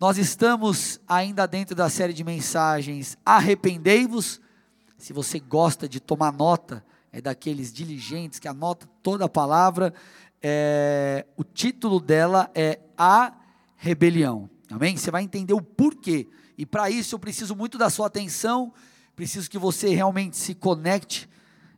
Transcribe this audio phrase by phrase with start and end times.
[0.00, 4.40] Nós estamos ainda dentro da série de mensagens Arrependei-vos.
[4.96, 9.92] Se você gosta de tomar nota, é daqueles diligentes que anota toda a palavra.
[10.40, 13.36] É, o título dela é A
[13.76, 14.48] Rebelião.
[14.70, 14.96] Amém?
[14.96, 16.26] Você vai entender o porquê.
[16.56, 18.72] E para isso eu preciso muito da sua atenção,
[19.14, 21.28] preciso que você realmente se conecte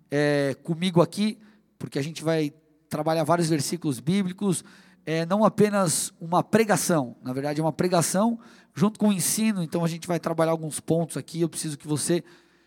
[0.09, 1.41] é, comigo aqui,
[1.77, 2.55] porque a gente vai
[2.89, 4.63] trabalhar vários versículos bíblicos,
[5.05, 8.39] é não apenas uma pregação, na verdade é uma pregação
[8.75, 11.87] junto com o ensino, então a gente vai trabalhar alguns pontos aqui, eu preciso que
[11.87, 12.25] você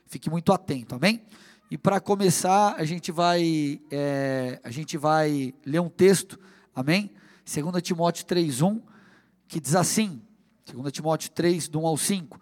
[0.08, 1.22] fique muito atento, amém?
[1.70, 6.40] E para começar, a gente vai é, a gente vai ler um texto,
[6.76, 7.12] amém?
[7.46, 8.82] 2 Timóteo 3,1,
[9.48, 10.22] que diz assim,
[10.72, 12.40] 2 Timóteo 3, do 1 ao 5,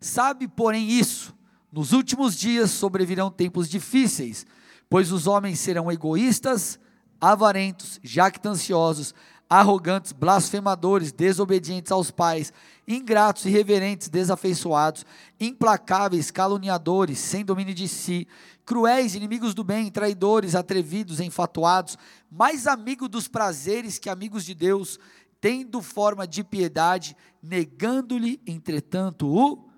[0.00, 1.34] sabe, porém, isso,
[1.72, 4.46] nos últimos dias sobrevirão tempos difíceis,
[4.88, 6.78] pois os homens serão egoístas,
[7.20, 9.14] avarentos, jactanciosos,
[9.48, 12.52] arrogantes, blasfemadores, desobedientes aos pais,
[12.86, 15.04] ingratos, irreverentes, desafeiçoados,
[15.40, 18.28] implacáveis, caluniadores, sem domínio de si,
[18.64, 21.98] cruéis, inimigos do bem, traidores, atrevidos, enfatuados,
[22.30, 25.00] mais amigos dos prazeres que amigos de Deus,
[25.40, 29.68] tendo forma de piedade, negando-lhe, entretanto, o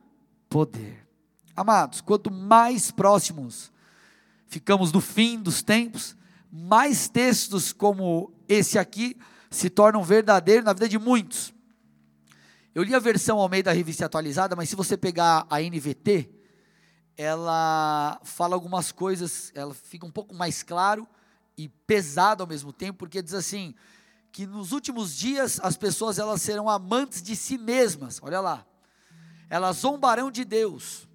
[0.51, 1.07] poder.
[1.57, 3.73] Amados, quanto mais próximos
[4.47, 6.15] ficamos do fim dos tempos,
[6.55, 9.17] mais textos como esse aqui
[9.51, 11.55] se tornam verdadeiros na vida de muitos.
[12.75, 16.31] Eu li a versão ao meio da revista atualizada, mas se você pegar a NVT,
[17.17, 21.09] ela fala algumas coisas, ela fica um pouco mais claro
[21.57, 23.75] e pesado ao mesmo tempo, porque diz assim,
[24.31, 28.67] que nos últimos dias as pessoas elas serão amantes de si mesmas, olha lá.
[29.49, 31.09] Elas zombarão de Deus.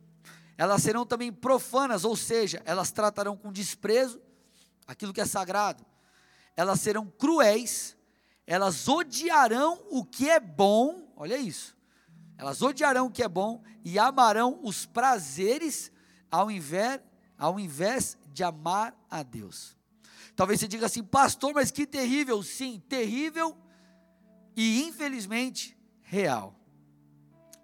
[0.58, 4.20] Elas serão também profanas, ou seja, elas tratarão com desprezo
[4.88, 5.86] aquilo que é sagrado.
[6.56, 7.96] Elas serão cruéis,
[8.46, 11.76] elas odiarão o que é bom, olha isso.
[12.38, 15.92] Elas odiarão o que é bom e amarão os prazeres
[16.32, 17.02] ao invés,
[17.38, 19.76] ao invés de amar a Deus.
[20.36, 22.42] Talvez você diga assim, pastor, mas que terrível.
[22.44, 23.58] Sim, terrível
[24.56, 26.56] e infelizmente real.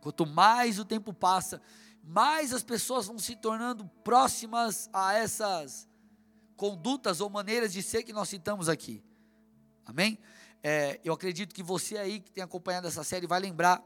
[0.02, 1.62] Quanto mais o tempo passa,
[2.04, 5.88] mais as pessoas vão se tornando próximas a essas
[6.64, 9.04] condutas ou maneiras de ser que nós citamos aqui.
[9.86, 10.18] Amém?
[10.64, 13.84] É, eu acredito que você aí que tem acompanhado essa série vai lembrar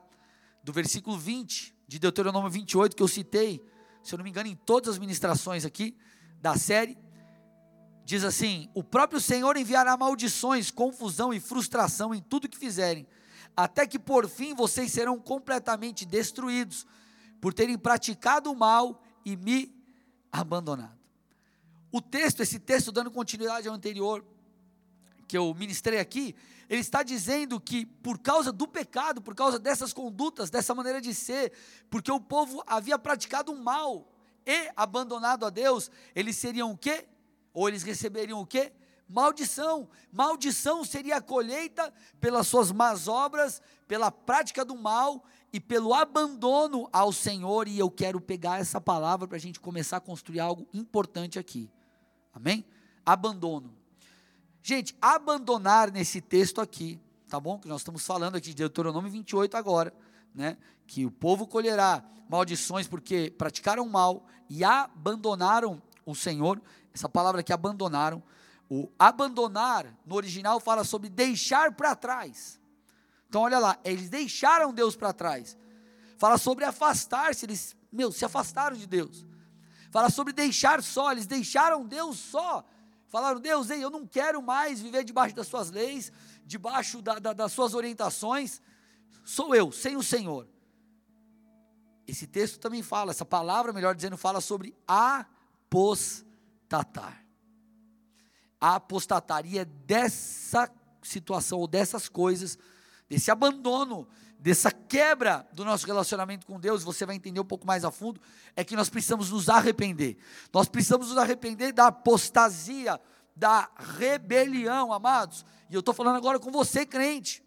[0.63, 3.65] do versículo 20 de Deuteronômio 28 que eu citei,
[4.03, 5.97] se eu não me engano, em todas as ministrações aqui
[6.39, 6.95] da série.
[8.05, 13.07] Diz assim: O próprio Senhor enviará maldições, confusão e frustração em tudo que fizerem,
[13.55, 16.85] até que por fim vocês serão completamente destruídos,
[17.41, 19.75] por terem praticado o mal e me
[20.31, 20.96] abandonado.
[21.91, 24.23] O texto, esse texto dando continuidade ao anterior
[25.27, 26.35] que eu ministrei aqui,
[26.69, 31.13] ele está dizendo que por causa do pecado, por causa dessas condutas, dessa maneira de
[31.13, 31.53] ser,
[31.89, 34.07] porque o povo havia praticado um mal
[34.45, 37.05] e abandonado a Deus, eles seriam o quê?
[37.53, 38.71] Ou eles receberiam o quê?
[39.07, 39.89] Maldição.
[40.11, 46.89] Maldição seria a colheita pelas suas más obras, pela prática do mal e pelo abandono
[46.91, 47.67] ao Senhor.
[47.67, 51.69] E eu quero pegar essa palavra para a gente começar a construir algo importante aqui.
[52.37, 52.63] Amém?
[53.03, 53.73] Abandono.
[54.61, 57.57] Gente, abandonar nesse texto aqui, tá bom?
[57.57, 59.91] Que nós estamos falando aqui de Deuteronômio 28 agora,
[60.35, 60.55] né?
[60.85, 66.61] Que o povo colherá maldições porque praticaram mal e abandonaram o Senhor.
[66.93, 68.21] Essa palavra que abandonaram,
[68.69, 72.59] o abandonar no original fala sobre deixar para trás.
[73.27, 75.57] Então olha lá, eles deixaram Deus para trás.
[76.19, 79.25] Fala sobre afastar-se, eles, meu, se afastaram de Deus.
[79.97, 82.63] Fala sobre deixar só, eles deixaram Deus só.
[83.07, 86.11] Falaram, Deus, ei, eu não quero mais viver debaixo das suas leis,
[86.45, 88.61] debaixo da, da, das suas orientações.
[89.25, 90.47] Sou eu, sem o Senhor.
[92.05, 94.75] Esse texto também fala, essa palavra, melhor dizendo, fala sobre
[95.67, 96.05] apostatar.
[98.61, 100.71] Apostataria dessa
[101.01, 102.55] situação ou dessas coisas,
[103.09, 104.07] desse abandono
[104.39, 108.21] dessa quebra do nosso relacionamento com Deus, você vai entender um pouco mais a fundo,
[108.55, 110.17] é que nós precisamos nos arrepender.
[110.53, 112.99] Nós precisamos nos arrepender da apostasia,
[113.35, 115.45] da rebelião, amados.
[115.69, 117.43] E eu estou falando agora com você, crente.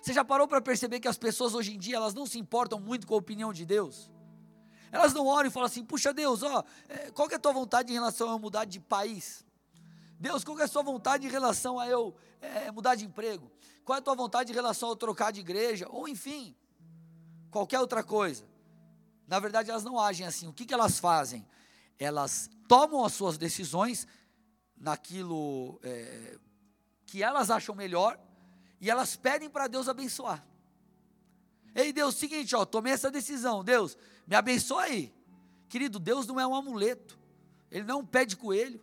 [0.00, 2.78] Você já parou para perceber que as pessoas hoje em dia, elas não se importam
[2.78, 4.10] muito com a opinião de Deus?
[4.92, 7.52] Elas não olham e falam assim, puxa Deus, ó, é, qual que é a tua
[7.52, 9.44] vontade em relação a eu mudar de país?
[10.20, 13.50] Deus, qual que é a sua vontade em relação a eu é, mudar de emprego?
[13.84, 15.86] Qual é a tua vontade em relação a trocar de igreja?
[15.90, 16.56] Ou enfim,
[17.50, 18.48] qualquer outra coisa.
[19.26, 20.48] Na verdade, elas não agem assim.
[20.48, 21.46] O que, que elas fazem?
[21.98, 24.06] Elas tomam as suas decisões
[24.76, 26.38] naquilo é,
[27.06, 28.18] que elas acham melhor
[28.80, 30.44] e elas pedem para Deus abençoar.
[31.74, 33.64] Ei, Deus, seguinte, ó, tomei essa decisão.
[33.64, 33.96] Deus,
[34.26, 35.12] me abençoa aí.
[35.68, 37.18] Querido, Deus não é um amuleto.
[37.70, 38.80] Ele não é um pé de coelho.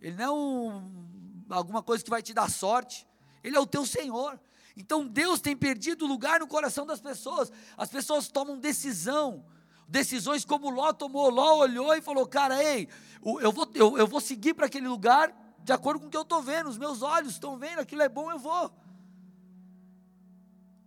[0.00, 3.06] Ele não é um, alguma coisa que vai te dar sorte.
[3.42, 4.38] Ele é o teu Senhor.
[4.76, 7.50] Então Deus tem perdido lugar no coração das pessoas.
[7.76, 9.44] As pessoas tomam decisão.
[9.88, 11.28] Decisões como Ló tomou.
[11.30, 12.88] Ló olhou e falou: Cara, ei,
[13.40, 16.22] eu vou, eu, eu vou seguir para aquele lugar de acordo com o que eu
[16.22, 16.68] estou vendo.
[16.68, 18.72] Os meus olhos estão vendo, aquilo é bom, eu vou.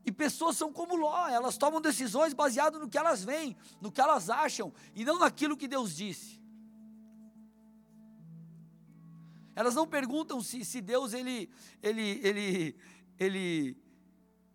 [0.05, 4.01] E pessoas são como Ló, elas tomam decisões baseadas no que elas veem, no que
[4.01, 6.42] elas acham, e não naquilo que Deus disse.
[9.55, 11.49] Elas não perguntam se, se Deus ele,
[11.81, 12.75] ele, ele,
[13.19, 13.77] ele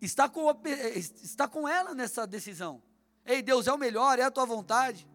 [0.01, 0.49] está, com,
[1.23, 2.81] está com ela nessa decisão.
[3.25, 5.07] Ei, Deus é o melhor, é a tua vontade.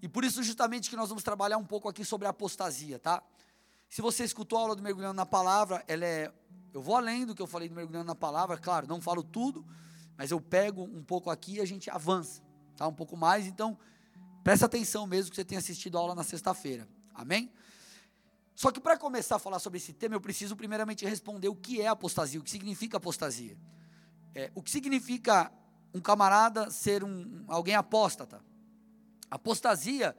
[0.00, 3.22] E por isso justamente que nós vamos trabalhar um pouco aqui sobre a apostasia, tá?
[3.88, 6.32] Se você escutou a aula do Mergulhando na Palavra, ela é
[6.72, 9.66] eu vou além do que eu falei do mergulhando na palavra, claro, não falo tudo,
[10.16, 12.42] mas eu pego um pouco aqui e a gente avança,
[12.76, 12.86] tá?
[12.86, 13.78] Um pouco mais, então
[14.44, 16.88] presta atenção mesmo que você tenha assistido a aula na sexta-feira.
[17.18, 17.50] Amém?
[18.54, 21.80] Só que para começar a falar sobre esse tema, eu preciso primeiramente responder o que
[21.80, 23.58] é apostasia, o que significa apostasia.
[24.34, 25.52] É, o que significa
[25.92, 28.40] um camarada ser um, alguém apóstata?
[29.28, 30.16] Apostasia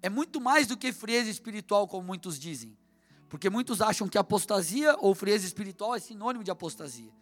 [0.00, 2.76] é muito mais do que frieza espiritual, como muitos dizem.
[3.28, 7.12] Porque muitos acham que apostasia ou frieza espiritual é sinônimo de apostasia.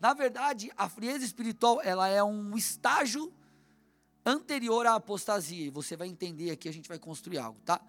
[0.00, 3.32] Na verdade, a frieza espiritual, ela é um estágio
[4.26, 5.66] anterior à apostasia.
[5.66, 7.80] E você vai entender aqui, a gente vai construir algo, tá?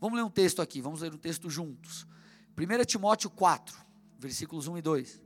[0.00, 2.06] Vamos ler um texto aqui, vamos ler um texto juntos.
[2.56, 3.76] 1 Timóteo 4,
[4.18, 5.22] versículos 1 e 2.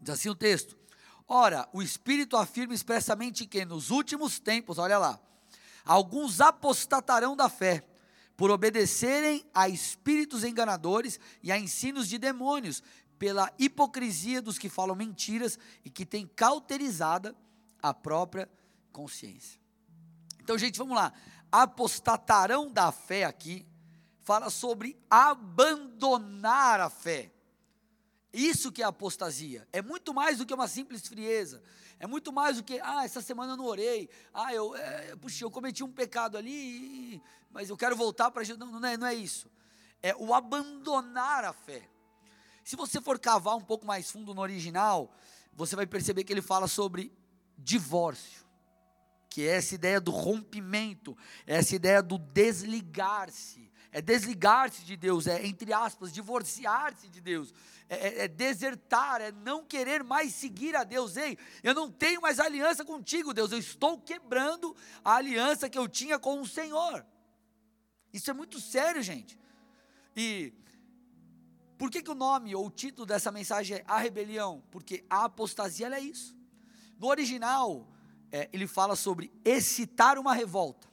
[0.00, 0.76] Diz assim o texto:
[1.28, 5.20] Ora, o Espírito afirma expressamente que nos últimos tempos, olha lá,
[5.84, 7.86] alguns apostatarão da fé
[8.36, 12.82] por obedecerem a espíritos enganadores e a ensinos de demônios,
[13.18, 17.36] pela hipocrisia dos que falam mentiras e que têm cauterizada
[17.80, 18.50] a própria
[18.90, 19.61] consciência.
[20.42, 21.12] Então, gente, vamos lá.
[21.50, 23.66] Apostatarão da fé aqui
[24.22, 27.32] fala sobre abandonar a fé.
[28.32, 29.68] Isso que é apostasia.
[29.72, 31.62] É muito mais do que uma simples frieza.
[31.98, 34.08] É muito mais do que, ah, essa semana eu não orei.
[34.32, 38.58] Ah, eu, é, puxa, eu cometi um pecado ali, mas eu quero voltar para Jesus.
[38.58, 39.50] Não, não, é, não é isso.
[40.02, 41.88] É o abandonar a fé.
[42.64, 45.14] Se você for cavar um pouco mais fundo no original,
[45.52, 47.12] você vai perceber que ele fala sobre
[47.58, 48.44] divórcio,
[49.32, 55.26] que é essa ideia do rompimento, é essa ideia do desligar-se é desligar-se de Deus,
[55.26, 57.52] é, entre aspas, divorciar-se de Deus,
[57.90, 61.18] é, é, é, desertar, é não querer mais seguir a Deus.
[61.18, 64.74] Ei, eu não tenho mais aliança contigo, Deus, eu estou quebrando
[65.04, 67.04] a aliança que eu tinha com o Senhor.
[68.10, 69.38] Isso é muito sério, gente.
[70.16, 70.54] E
[71.76, 74.62] por que, que o nome ou o título dessa mensagem é A Rebelião?
[74.70, 76.34] Porque a apostasia é isso.
[76.98, 77.91] No original,
[78.32, 80.92] é, ele fala sobre excitar uma revolta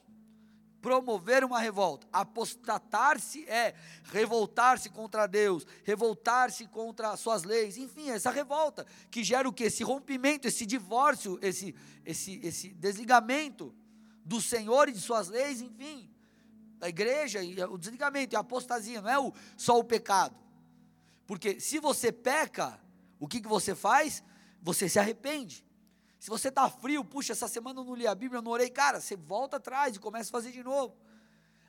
[0.80, 2.06] promover uma revolta.
[2.12, 9.52] Apostatar-se é revoltar-se contra Deus, revoltar-se contra suas leis, enfim, essa revolta que gera o
[9.52, 9.64] que?
[9.64, 13.74] Esse rompimento, esse divórcio, esse, esse, esse desligamento
[14.24, 16.10] do Senhor e de suas leis, enfim,
[16.78, 20.34] da igreja, e o desligamento e a apostasia, não é o, só o pecado.
[21.26, 22.80] Porque se você peca,
[23.18, 24.24] o que, que você faz?
[24.62, 25.64] Você se arrepende.
[26.20, 28.68] Se você está frio, puxa, essa semana eu não li a Bíblia, eu não orei,
[28.68, 30.94] cara, você volta atrás e começa a fazer de novo.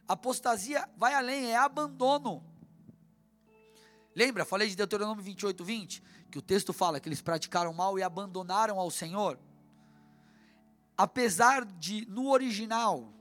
[0.05, 2.43] Apostasia vai além, é abandono.
[4.13, 8.03] Lembra, falei de Deuteronômio 28, 20, que o texto fala que eles praticaram mal e
[8.03, 9.39] abandonaram ao Senhor.
[10.97, 13.13] Apesar de, no original,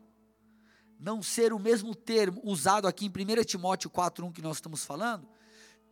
[0.99, 5.28] não ser o mesmo termo usado aqui em 1 Timóteo 4,1 que nós estamos falando,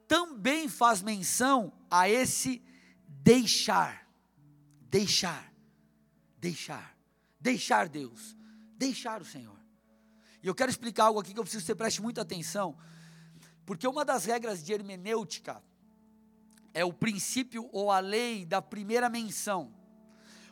[0.09, 2.61] também faz menção a esse
[3.07, 4.08] deixar.
[4.88, 5.52] Deixar.
[6.38, 6.97] Deixar.
[7.40, 8.37] Deixar Deus.
[8.76, 9.59] Deixar o Senhor.
[10.42, 12.76] E eu quero explicar algo aqui que eu preciso que você preste muita atenção.
[13.66, 15.62] Porque uma das regras de hermenêutica
[16.73, 19.75] é o princípio ou a lei da primeira menção.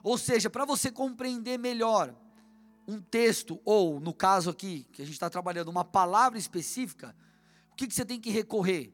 [0.03, 2.15] Ou seja, para você compreender melhor
[2.87, 7.17] um texto, ou no caso aqui, que a gente está trabalhando, uma palavra específica,
[7.73, 8.93] o que, que você tem que recorrer?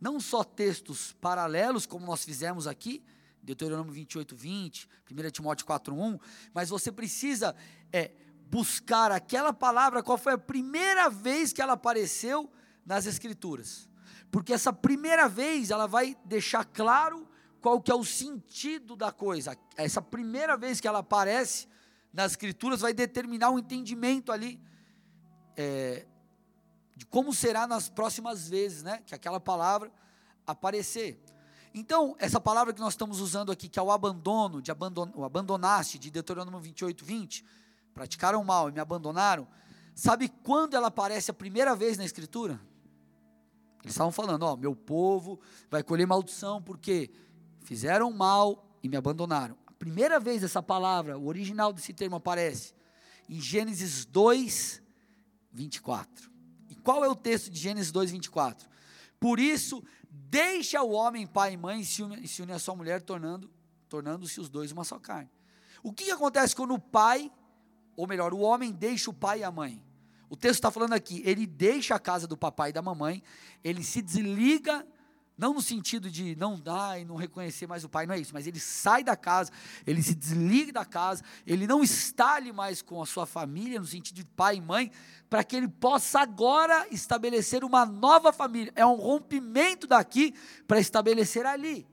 [0.00, 3.02] Não só textos paralelos, como nós fizemos aqui,
[3.42, 6.18] Deuteronômio 28, 20, 1 Timóteo 4, 1,
[6.54, 7.54] mas você precisa
[7.92, 8.12] é,
[8.48, 12.50] buscar aquela palavra, qual foi a primeira vez que ela apareceu
[12.84, 13.88] nas Escrituras.
[14.30, 17.28] Porque essa primeira vez ela vai deixar claro
[17.60, 19.56] qual que é o sentido da coisa.
[19.76, 21.68] Essa primeira vez que ela aparece
[22.12, 24.60] nas Escrituras vai determinar o entendimento ali
[25.56, 26.06] é,
[26.96, 29.02] de como será nas próximas vezes, né?
[29.06, 29.90] Que aquela palavra
[30.46, 31.20] aparecer.
[31.74, 35.24] Então, essa palavra que nós estamos usando aqui, que é o abandono, de abandon, o
[35.24, 37.44] abandonaste, de Deuteronômio 28, 20,
[37.94, 39.48] praticaram mal e me abandonaram,
[39.94, 42.60] sabe quando ela aparece a primeira vez na Escritura?
[43.82, 47.10] Eles estavam falando, ó, meu povo vai colher maldição porque
[47.60, 49.56] fizeram mal e me abandonaram.
[49.66, 52.74] A primeira vez essa palavra, o original desse termo aparece
[53.28, 54.82] em Gênesis 2,
[55.52, 56.30] 24.
[56.68, 58.68] E qual é o texto de Gênesis 2, 24?
[59.18, 59.82] Por isso,
[60.32, 63.50] deixa o homem pai e mãe e se une, se une a sua mulher, tornando,
[63.86, 65.30] tornando-se os dois uma só carne.
[65.82, 67.30] O que, que acontece quando o pai,
[67.94, 69.84] ou melhor, o homem deixa o pai e a mãe?
[70.30, 73.22] O texto está falando aqui, ele deixa a casa do papai e da mamãe,
[73.62, 74.86] ele se desliga,
[75.36, 78.34] não no sentido de não dar e não reconhecer mais o pai, não é isso,
[78.34, 79.50] mas ele sai da casa,
[79.86, 83.86] ele se desliga da casa, ele não está ali mais com a sua família, no
[83.86, 84.90] sentido de pai e mãe,
[85.28, 88.72] para que ele possa agora estabelecer uma nova família.
[88.76, 90.34] É um rompimento daqui
[90.66, 91.86] para estabelecer ali.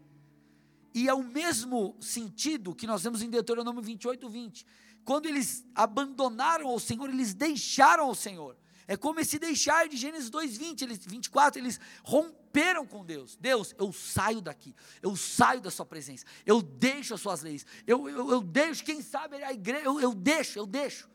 [0.93, 4.65] E é o mesmo sentido que nós vemos em Deuteronômio 28, 20
[5.09, 8.55] quando eles abandonaram o Senhor, eles deixaram o Senhor.
[8.89, 13.35] É como esse deixar de Gênesis 2:20, eles 24, eles romperam com Deus.
[13.35, 14.75] Deus, eu saio daqui.
[14.99, 16.25] Eu saio da sua presença.
[16.43, 17.63] Eu deixo as suas leis.
[17.85, 21.07] Eu, eu, eu deixo, quem sabe a igreja, eu, eu deixo, eu deixo.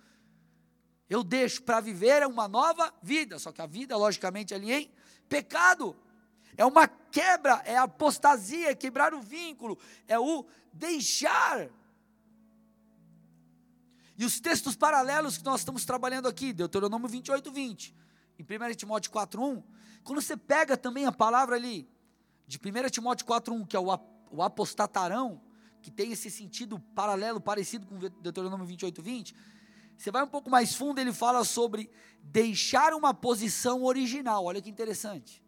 [1.11, 4.93] Eu deixo para viver uma nova vida, só que a vida logicamente ali em
[5.29, 5.97] pecado.
[6.57, 9.77] É uma quebra, é apostasia, é quebrar o vínculo,
[10.07, 11.69] é o deixar
[14.17, 17.95] e os textos paralelos que nós estamos trabalhando aqui, Deuteronômio 28, 20,
[18.39, 19.63] em 1 Timóteo 4, 1,
[20.03, 21.89] quando você pega também a palavra ali,
[22.47, 23.87] de 1 Timóteo 4, 1, que é o,
[24.31, 25.41] o apostatarão,
[25.83, 29.37] que tem esse sentido paralelo, parecido com Deuteronômio 28, 20,
[29.97, 31.91] você vai um pouco mais fundo, ele fala sobre
[32.23, 35.43] deixar uma posição original, olha que interessante.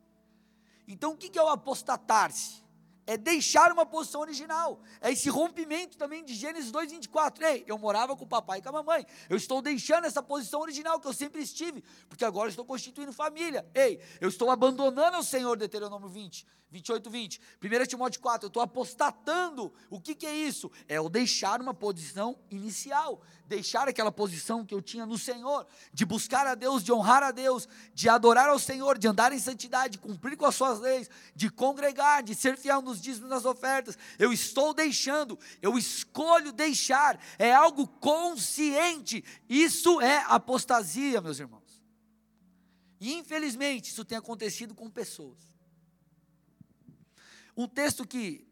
[0.86, 2.65] Então, o que é o apostatar-se?
[3.06, 4.80] É deixar uma posição original.
[5.00, 7.44] É esse rompimento também de Gênesis 2:24.
[7.44, 9.06] Ei, eu morava com o papai e com a mamãe.
[9.28, 13.64] Eu estou deixando essa posição original que eu sempre estive, porque agora estou constituindo família.
[13.74, 16.46] Ei, eu estou abandonando o Senhor, Deuteronômio 20.
[16.76, 17.40] 28, 20.
[17.62, 19.72] 1 Timóteo 4, eu estou apostatando.
[19.88, 20.70] O que, que é isso?
[20.86, 26.04] É o deixar uma posição inicial, deixar aquela posição que eu tinha no Senhor, de
[26.04, 29.92] buscar a Deus, de honrar a Deus, de adorar ao Senhor, de andar em santidade,
[29.92, 33.96] de cumprir com as suas leis, de congregar, de ser fiel nos dízimos nas ofertas.
[34.18, 39.24] Eu estou deixando, eu escolho deixar, é algo consciente.
[39.48, 41.64] Isso é apostasia, meus irmãos.
[43.00, 45.55] E infelizmente isso tem acontecido com pessoas
[47.56, 48.46] um texto que.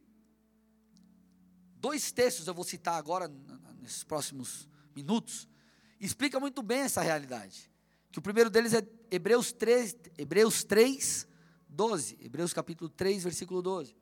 [1.76, 3.28] Dois textos eu vou citar agora,
[3.80, 5.46] nesses próximos minutos,
[6.00, 7.70] explica muito bem essa realidade.
[8.10, 11.26] Que o primeiro deles é Hebreus 3, Hebreus 3
[11.68, 12.16] 12.
[12.20, 13.94] Hebreus capítulo 3, versículo 12.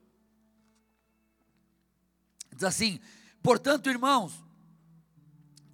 [2.54, 3.00] Diz assim:
[3.42, 4.32] Portanto, irmãos,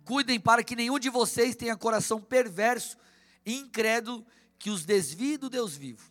[0.05, 2.97] cuidem para que nenhum de vocês tenha coração perverso
[3.45, 4.25] e incrédulo
[4.59, 6.11] que os desvie do Deus vivo.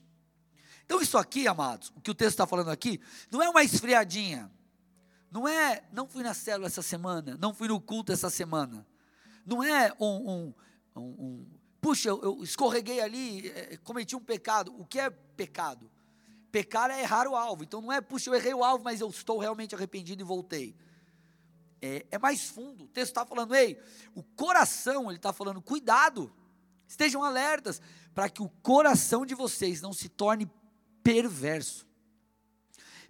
[0.88, 2.98] Então, isso aqui, amados, o que o texto está falando aqui,
[3.30, 4.50] não é uma esfriadinha.
[5.30, 8.88] Não é, não fui na célula essa semana, não fui no culto essa semana.
[9.46, 10.54] Não é um, um,
[10.96, 11.48] um, um
[11.82, 14.74] puxa, eu, eu, escorreguei ali, é, cometi um pecado.
[14.80, 15.92] O que é pecado?
[16.54, 17.66] Pecar é errar o alvo.
[17.66, 20.74] Então não é, puxa, eu errei o alvo, mas eu estou realmente arrependido e voltei.
[21.82, 22.86] É, é mais fundo.
[22.86, 23.78] O texto está falando, ei,
[24.16, 26.34] o coração, ele está falando, cuidado,
[26.88, 27.82] estejam alertas,
[28.16, 30.50] para que o coração de vocês não se torne
[31.08, 31.88] perverso.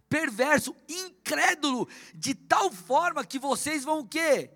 [0.08, 4.52] Perverso, incrédulo, de tal forma que vocês vão o quê?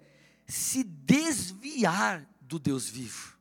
[0.46, 3.36] Se desviar do Deus vivo.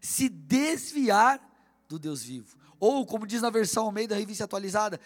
[0.00, 1.40] Se desviar
[1.88, 2.56] do Deus vivo.
[2.78, 5.00] Ou, como diz na versão ao meio da revista atualizada,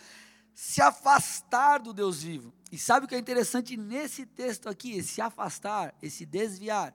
[0.54, 2.52] se afastar do Deus vivo.
[2.70, 4.92] E sabe o que é interessante nesse texto aqui?
[4.92, 6.94] Esse afastar, esse desviar.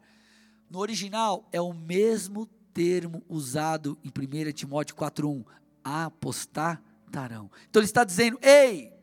[0.69, 2.45] No original é o mesmo
[2.75, 5.43] termo usado em 1 Timóteo 4:1,
[5.83, 6.79] apostar
[7.69, 8.93] então ele está dizendo: ei,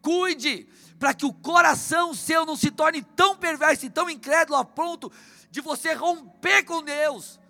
[0.00, 0.68] cuide,
[0.98, 5.10] para que o coração seu não se torne tão perverso e tão incrédulo a ponto
[5.50, 7.40] de você romper com Deus,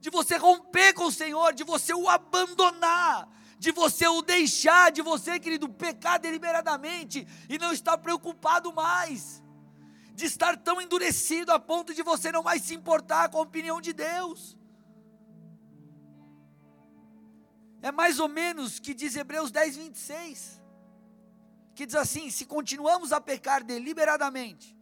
[0.00, 3.28] de você romper com o Senhor, de você o abandonar,
[3.58, 9.42] de você o deixar, de você, querido, pecar deliberadamente e não estar preocupado mais,
[10.14, 13.80] de estar tão endurecido a ponto de você não mais se importar com a opinião
[13.80, 14.56] de Deus.
[17.84, 20.62] É mais ou menos que diz Hebreus 10, 26.
[21.74, 24.74] Que diz assim: se continuamos a pecar deliberadamente,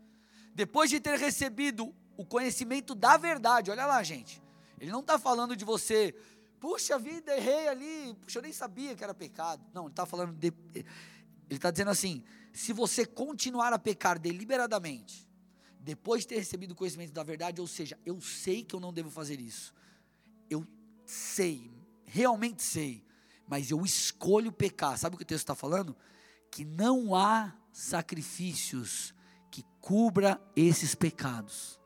[0.55, 4.41] depois de ter recebido o conhecimento da verdade, olha lá, gente.
[4.79, 6.15] Ele não está falando de você,
[6.61, 9.65] puxa vida, errei ali, puxa, eu nem sabia que era pecado.
[9.75, 10.53] Não, ele está falando de.
[10.73, 10.87] Ele
[11.51, 15.29] está dizendo assim: se você continuar a pecar deliberadamente,
[15.81, 18.93] depois de ter recebido o conhecimento da verdade, ou seja, eu sei que eu não
[18.93, 19.75] devo fazer isso,
[20.49, 20.65] eu
[21.05, 21.69] sei,
[22.13, 23.03] realmente sei,
[23.49, 24.99] mas eu escolho pecar.
[24.99, 25.97] Sabe o que o texto está falando?
[26.51, 29.15] Que não há sacrifícios
[29.51, 31.81] que cubra esses pecados.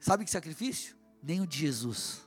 [0.00, 0.96] Sabe que sacrifício?
[1.22, 2.26] Nem o de Jesus.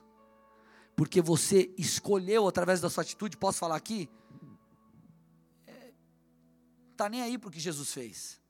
[0.96, 4.08] Porque você escolheu através da sua atitude, posso falar aqui?
[5.66, 5.92] É,
[6.96, 8.40] tá nem aí para o que Jesus fez.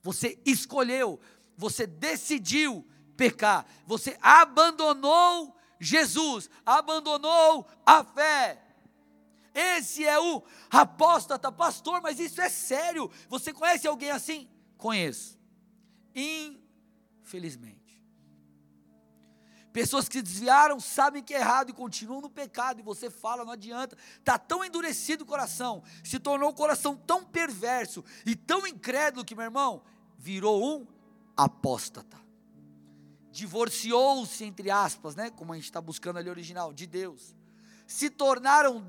[0.00, 1.18] Você escolheu,
[1.56, 2.86] você decidiu
[3.16, 8.62] pecar, você abandonou Jesus, abandonou a fé.
[9.54, 13.10] Esse é o apóstata, pastor, mas isso é sério.
[13.28, 14.48] Você conhece alguém assim?
[14.76, 15.38] Conheço.
[16.14, 17.78] Infelizmente.
[19.72, 23.44] Pessoas que se desviaram, sabem que é errado e continuam no pecado, e você fala,
[23.44, 23.96] não adianta.
[24.18, 29.34] Está tão endurecido o coração, se tornou um coração tão perverso e tão incrédulo que,
[29.34, 29.82] meu irmão,
[30.16, 30.86] virou um
[31.36, 32.27] apóstata.
[33.38, 35.30] Divorciou-se, entre aspas, né?
[35.30, 37.36] Como a gente está buscando ali original, de Deus.
[37.86, 38.84] Se tornaram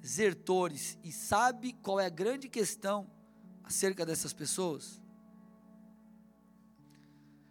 [0.00, 0.96] desertores.
[1.04, 3.06] E sabe qual é a grande questão
[3.62, 5.02] acerca dessas pessoas?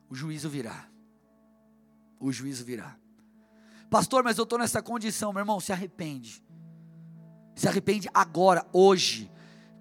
[0.10, 0.90] O juízo virá.
[2.20, 2.98] O juízo virá.
[3.88, 6.44] Pastor, mas eu estou nessa condição, meu irmão, se arrepende.
[7.56, 9.30] Se arrepende agora, hoje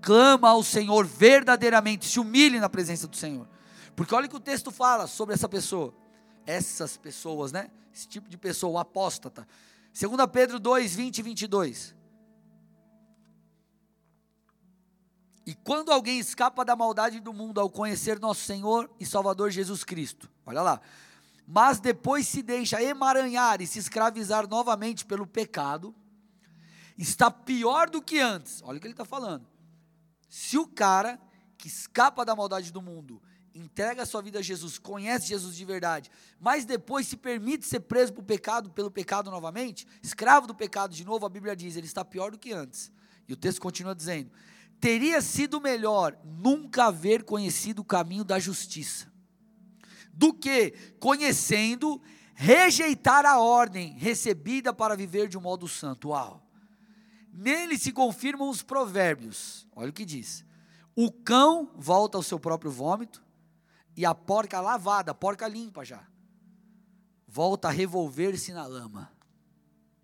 [0.03, 3.49] clama ao Senhor verdadeiramente, se humilhe na presença do Senhor.
[3.97, 5.95] Porque olha o que o texto fala sobre essa pessoa.
[6.51, 7.71] Essas pessoas, né?
[7.95, 9.47] Esse tipo de pessoa, o apóstata.
[9.93, 11.95] 2 Pedro 2, 20 e 22.
[15.47, 19.85] E quando alguém escapa da maldade do mundo ao conhecer nosso Senhor e Salvador Jesus
[19.85, 20.81] Cristo, olha lá,
[21.47, 25.95] mas depois se deixa emaranhar e se escravizar novamente pelo pecado,
[26.97, 28.63] está pior do que antes.
[28.63, 29.47] Olha o que ele está falando.
[30.29, 31.21] Se o cara
[31.57, 33.21] que escapa da maldade do mundo,
[33.55, 37.81] entrega a sua vida a Jesus, conhece Jesus de verdade, mas depois se permite ser
[37.81, 41.87] preso pelo pecado, pelo pecado novamente, escravo do pecado de novo, a Bíblia diz, ele
[41.87, 42.93] está pior do que antes.
[43.27, 44.31] E o texto continua dizendo:
[44.81, 49.13] teria sido melhor nunca haver conhecido o caminho da justiça,
[50.13, 52.01] do que, conhecendo,
[52.35, 56.09] rejeitar a ordem recebida para viver de um modo santo.
[56.09, 56.45] Uau!
[57.33, 59.67] Nele se confirmam os provérbios.
[59.77, 60.45] Olha o que diz:
[60.97, 63.23] o cão volta ao seu próprio vômito,
[64.01, 66.03] e a porca lavada, a porca limpa já,
[67.29, 69.13] volta a revolver-se na lama.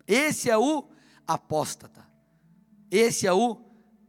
[0.05, 0.87] Esse é o
[1.25, 2.07] apóstata.
[2.91, 3.59] Esse é o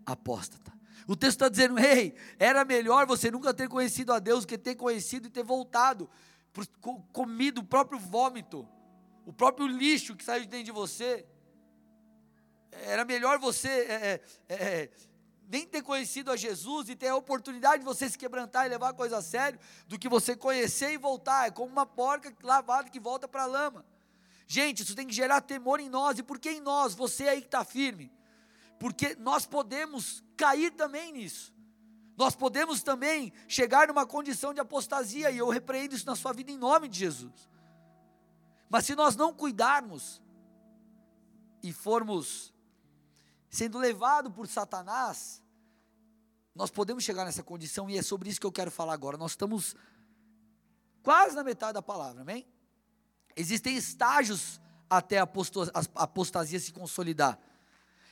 [0.05, 0.75] apóstata.
[1.07, 4.75] O texto está dizendo: ei, era melhor você nunca ter conhecido a Deus que ter
[4.75, 6.11] conhecido e ter voltado,
[7.11, 8.69] comido o próprio vômito,
[9.25, 11.25] o próprio lixo que saiu de dentro de você.
[12.71, 14.91] Era melhor você é, é, é,
[15.49, 18.91] nem ter conhecido a Jesus e ter a oportunidade de você se quebrantar e levar
[18.91, 21.49] a coisa a sério, do que você conhecer e voltar.
[21.49, 23.85] É como uma porca lavada que volta para a lama.
[24.47, 26.19] Gente, isso tem que gerar temor em nós.
[26.19, 26.95] E por que em nós?
[26.95, 28.13] Você aí que está firme.
[28.79, 31.53] Porque nós podemos cair também nisso.
[32.17, 36.51] Nós podemos também chegar numa condição de apostasia, e eu repreendo isso na sua vida
[36.51, 37.49] em nome de Jesus.
[38.69, 40.21] Mas se nós não cuidarmos
[41.63, 42.53] e formos
[43.51, 45.43] sendo levado por Satanás,
[46.55, 49.17] nós podemos chegar nessa condição e é sobre isso que eu quero falar agora.
[49.17, 49.77] Nós estamos
[51.03, 52.47] quase na metade da palavra, amém?
[53.37, 55.29] Existem estágios até a
[55.95, 57.39] apostasia se consolidar.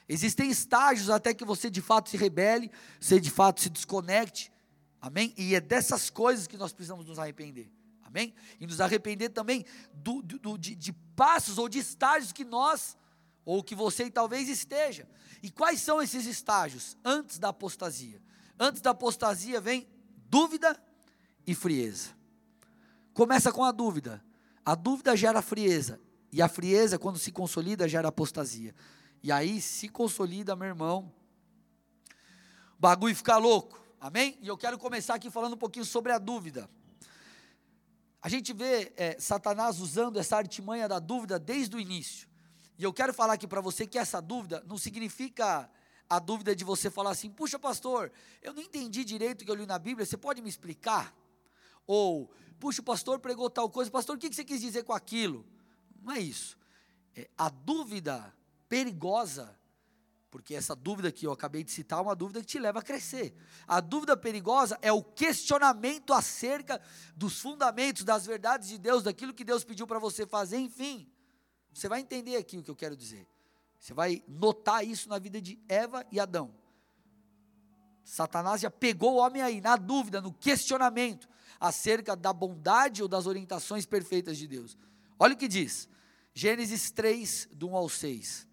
[0.08, 2.70] Existem estágios até que você de fato se rebele,
[3.00, 4.52] você de fato se desconecte,
[5.00, 5.34] amém?
[5.36, 7.68] E é dessas coisas que nós precisamos nos arrepender,
[8.04, 8.32] amém?
[8.60, 12.96] E nos arrepender também do, do, de, de passos ou de estágios que nós,
[13.46, 15.08] ou que você talvez esteja.
[15.40, 18.20] E quais são esses estágios antes da apostasia?
[18.58, 19.88] Antes da apostasia vem
[20.28, 20.76] dúvida
[21.46, 22.10] e frieza.
[23.14, 24.22] Começa com a dúvida.
[24.64, 26.00] A dúvida gera frieza.
[26.32, 28.74] E a frieza, quando se consolida, gera apostasia.
[29.22, 31.12] E aí se consolida, meu irmão.
[32.76, 33.80] O bagulho fica louco.
[34.00, 34.36] Amém?
[34.42, 36.68] E eu quero começar aqui falando um pouquinho sobre a dúvida.
[38.20, 42.28] A gente vê é, Satanás usando essa artimanha da dúvida desde o início.
[42.78, 45.70] E eu quero falar aqui para você que essa dúvida não significa
[46.08, 48.12] a dúvida de você falar assim: puxa, pastor,
[48.42, 51.14] eu não entendi direito o que eu li na Bíblia, você pode me explicar?
[51.86, 55.46] Ou, puxa, o pastor pregou tal coisa, pastor, o que você quis dizer com aquilo?
[56.02, 56.58] Não é isso.
[57.14, 58.34] É, a dúvida
[58.68, 59.58] perigosa,
[60.30, 62.82] porque essa dúvida que eu acabei de citar é uma dúvida que te leva a
[62.82, 63.34] crescer.
[63.66, 66.80] A dúvida perigosa é o questionamento acerca
[67.16, 71.10] dos fundamentos, das verdades de Deus, daquilo que Deus pediu para você fazer, enfim.
[71.76, 73.28] Você vai entender aqui o que eu quero dizer.
[73.78, 76.54] Você vai notar isso na vida de Eva e Adão.
[78.02, 81.28] Satanás já pegou o homem aí, na dúvida, no questionamento
[81.60, 84.74] acerca da bondade ou das orientações perfeitas de Deus.
[85.18, 85.86] Olha o que diz,
[86.32, 88.48] Gênesis 3, do 1 ao 6.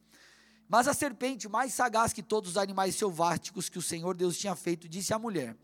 [0.67, 4.53] Mas a serpente, mais sagaz que todos os animais selváticos que o Senhor Deus tinha
[4.53, 5.55] feito, disse à mulher: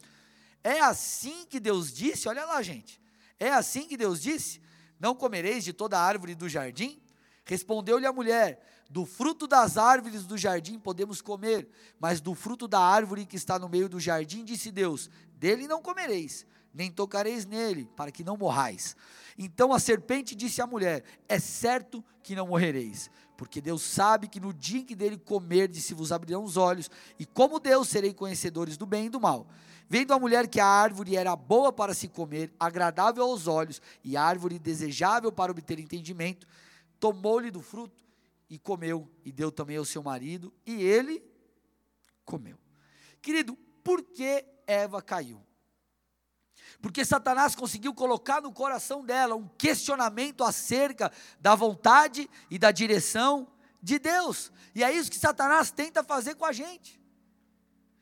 [0.64, 2.30] É assim que Deus disse?
[2.30, 3.02] Olha lá, gente.
[3.38, 4.62] É assim que Deus disse:
[4.98, 7.02] Não comereis de toda árvore do jardim?
[7.50, 11.68] Respondeu-lhe a mulher: Do fruto das árvores do jardim podemos comer,
[12.00, 15.82] mas do fruto da árvore que está no meio do jardim, disse Deus: Dele não
[15.82, 18.96] comereis, nem tocareis nele, para que não morrais.
[19.36, 24.40] Então a serpente disse à mulher: É certo que não morrereis, porque Deus sabe que
[24.40, 28.14] no dia em que dele comerdes se vos abrirão os olhos, e como Deus serei
[28.14, 29.48] conhecedores do bem e do mal.
[29.90, 34.16] Vendo a mulher que a árvore era boa para se comer, agradável aos olhos, e
[34.16, 36.46] árvore desejável para obter entendimento,
[37.00, 38.04] tomou-lhe do fruto
[38.50, 41.24] e comeu, e deu também ao seu marido, e ele
[42.26, 42.58] comeu.
[43.22, 45.46] Querido, por que Eva caiu?
[46.82, 53.48] Porque Satanás conseguiu colocar no coração dela um questionamento acerca da vontade e da direção
[53.82, 54.52] de Deus.
[54.74, 57.00] E é isso que Satanás tenta fazer com a gente.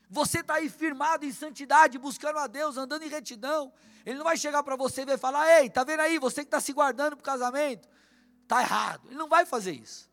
[0.10, 3.74] Você está aí firmado em santidade, buscando a Deus, andando em retidão.
[4.06, 6.48] Ele não vai chegar para você e vai falar: Ei, tá vendo aí, você que
[6.48, 7.90] está se guardando para o casamento,
[8.48, 9.08] está errado.
[9.08, 10.10] Ele não vai fazer isso.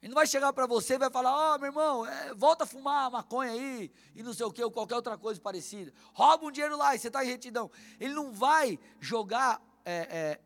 [0.00, 2.64] Ele não vai chegar para você e vai falar, ó, oh, meu irmão, é, volta
[2.64, 5.92] a fumar maconha aí, e não sei o que, ou qualquer outra coisa parecida.
[6.12, 7.70] Rouba um dinheiro lá e você está em retidão.
[8.00, 10.40] Ele não vai jogar, é, é,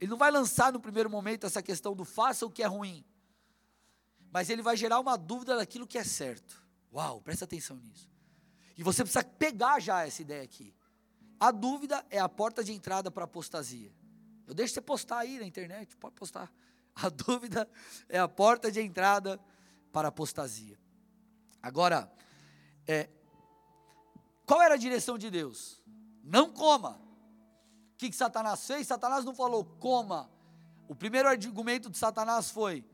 [0.00, 3.04] ele não vai lançar no primeiro momento essa questão do faça o que é ruim.
[4.32, 6.60] Mas ele vai gerar uma dúvida daquilo que é certo.
[6.92, 8.10] Uau, presta atenção nisso.
[8.76, 10.74] E você precisa pegar já essa ideia aqui.
[11.38, 13.92] A dúvida é a porta de entrada para a apostasia.
[14.50, 16.52] Eu deixo você postar aí na internet, pode postar.
[16.96, 17.70] A dúvida
[18.08, 19.40] é a porta de entrada
[19.92, 20.76] para a apostasia.
[21.62, 22.12] Agora,
[22.84, 23.08] é,
[24.44, 25.80] qual era a direção de Deus?
[26.24, 27.00] Não coma.
[27.94, 28.88] O que, que Satanás fez?
[28.88, 30.28] Satanás não falou coma.
[30.88, 32.84] O primeiro argumento de Satanás foi: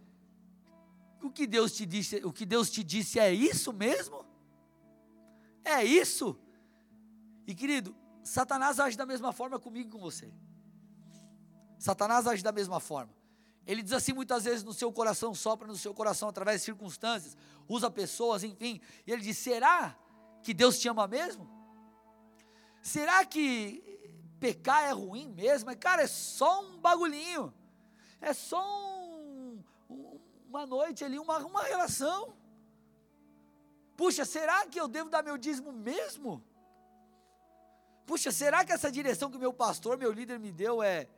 [1.23, 4.27] o que Deus te disse, o que Deus te disse é isso mesmo?
[5.65, 6.39] É isso?
[7.47, 10.31] E querido, Satanás age da mesma forma comigo e com você.
[11.79, 13.13] Satanás age da mesma forma.
[13.67, 17.37] Ele diz assim muitas vezes no seu coração, sopra no seu coração através de circunstâncias,
[17.69, 18.81] usa pessoas, enfim.
[19.07, 19.97] E ele diz: será
[20.43, 21.51] que Deus te ama mesmo?
[22.81, 23.83] Será que
[24.39, 25.67] pecar é ruim mesmo?
[25.67, 27.53] Mas, cara, é só um bagulhinho,
[28.21, 29.61] é só um,
[30.49, 32.37] uma noite ali, uma, uma relação.
[33.97, 36.45] Puxa, será que eu devo dar meu dízimo mesmo?
[38.07, 41.09] Puxa, será que essa direção que meu pastor, meu líder me deu é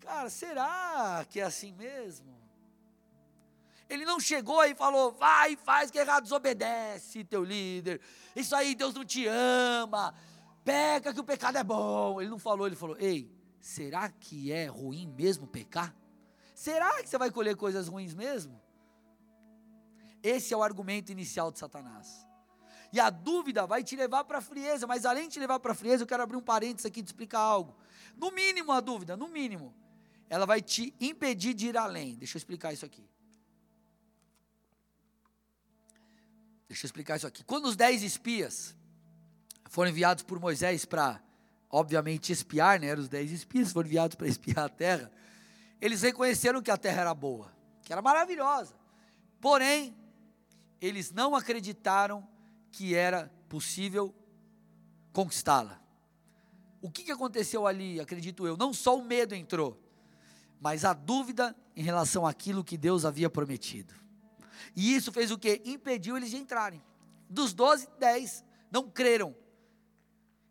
[0.00, 2.40] Cara, será que é assim mesmo?
[3.88, 8.00] Ele não chegou e falou, vai, faz que errado, desobedece teu líder.
[8.36, 10.14] Isso aí, Deus não te ama.
[10.64, 12.20] Peca que o pecado é bom.
[12.20, 13.28] Ele não falou, ele falou, ei,
[13.60, 15.94] será que é ruim mesmo pecar?
[16.54, 18.60] Será que você vai colher coisas ruins mesmo?
[20.22, 22.24] Esse é o argumento inicial de Satanás.
[22.92, 25.72] E a dúvida vai te levar para a frieza, mas além de te levar para
[25.72, 27.76] a frieza, eu quero abrir um parênteses aqui e te explicar algo.
[28.16, 29.74] No mínimo a dúvida, no mínimo
[30.30, 32.14] ela vai te impedir de ir além.
[32.14, 33.04] Deixa eu explicar isso aqui.
[36.68, 37.42] Deixa eu explicar isso aqui.
[37.42, 38.76] Quando os dez espias
[39.68, 41.20] foram enviados por Moisés para,
[41.68, 42.86] obviamente, espiar, né?
[42.86, 45.10] Eram os dez espias, foram enviados para espiar a terra.
[45.80, 48.76] Eles reconheceram que a terra era boa, que era maravilhosa.
[49.40, 49.96] Porém,
[50.80, 52.26] eles não acreditaram
[52.70, 54.14] que era possível
[55.12, 55.82] conquistá-la.
[56.80, 58.56] O que, que aconteceu ali, acredito eu?
[58.56, 59.89] Não só o medo entrou,
[60.60, 63.94] mas a dúvida em relação àquilo que Deus havia prometido.
[64.76, 65.62] E isso fez o que?
[65.64, 66.82] Impediu eles de entrarem.
[67.28, 69.34] Dos doze, dez não creram.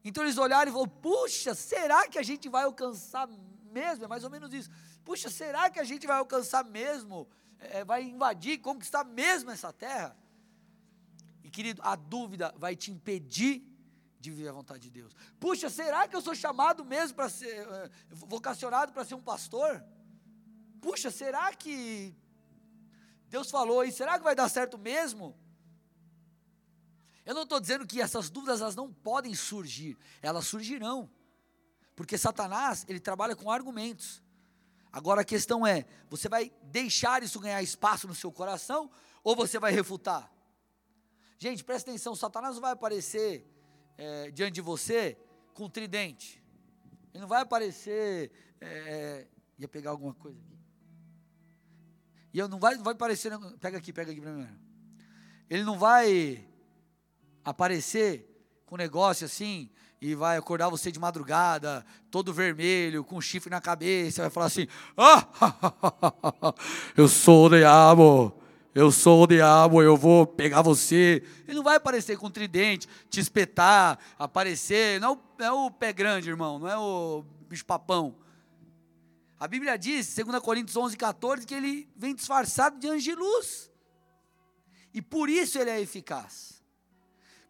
[0.04, 3.28] Então eles olharam e falaram: puxa, será que a gente vai alcançar
[3.72, 4.06] mesmo?
[4.06, 4.70] É mais ou menos isso.
[5.06, 7.28] Puxa, será que a gente vai alcançar mesmo?
[7.60, 10.18] É, vai invadir, conquistar mesmo essa terra?
[11.44, 13.64] E querido, a dúvida vai te impedir
[14.20, 15.16] de viver a vontade de Deus.
[15.40, 19.84] Puxa, será que eu sou chamado mesmo para ser, eh, vocacionado para ser um pastor?
[20.82, 22.16] Puxa, será que
[23.28, 25.38] Deus falou e será que vai dar certo mesmo?
[27.26, 31.10] Eu não estou dizendo que essas dúvidas elas não podem surgir, elas surgirão,
[31.96, 34.24] porque Satanás ele trabalha com argumentos.
[34.92, 38.90] Agora a questão é: você vai deixar isso ganhar espaço no seu coração
[39.24, 40.32] ou você vai refutar?
[41.38, 43.48] Gente, presta atenção: Satanás não vai aparecer
[43.98, 45.16] é, diante de você
[45.54, 46.44] com tridente,
[47.14, 48.32] ele não vai aparecer.
[48.62, 50.59] É, ia pegar alguma coisa aqui.
[52.34, 53.32] E eu não vai, não vai aparecer.
[53.60, 54.48] Pega aqui, pega aqui para mim.
[55.50, 56.46] Ele não vai
[57.44, 58.26] aparecer
[58.66, 59.70] com um negócio assim
[60.02, 64.46] e vai acordar você de madrugada, todo vermelho, com um chifre na cabeça, vai falar
[64.46, 65.26] assim: ah,
[66.96, 68.34] eu sou o diabo,
[68.74, 71.24] eu sou o diabo, eu vou pegar você.
[71.48, 75.00] Ele não vai aparecer com tridente, te espetar, aparecer.
[75.02, 78.16] Não é o pé grande, irmão, não é o bicho-papão.
[79.40, 83.72] A Bíblia diz, 2 Coríntios 11, 14, que ele vem disfarçado de anjo de luz.
[84.94, 86.62] E por isso ele é eficaz.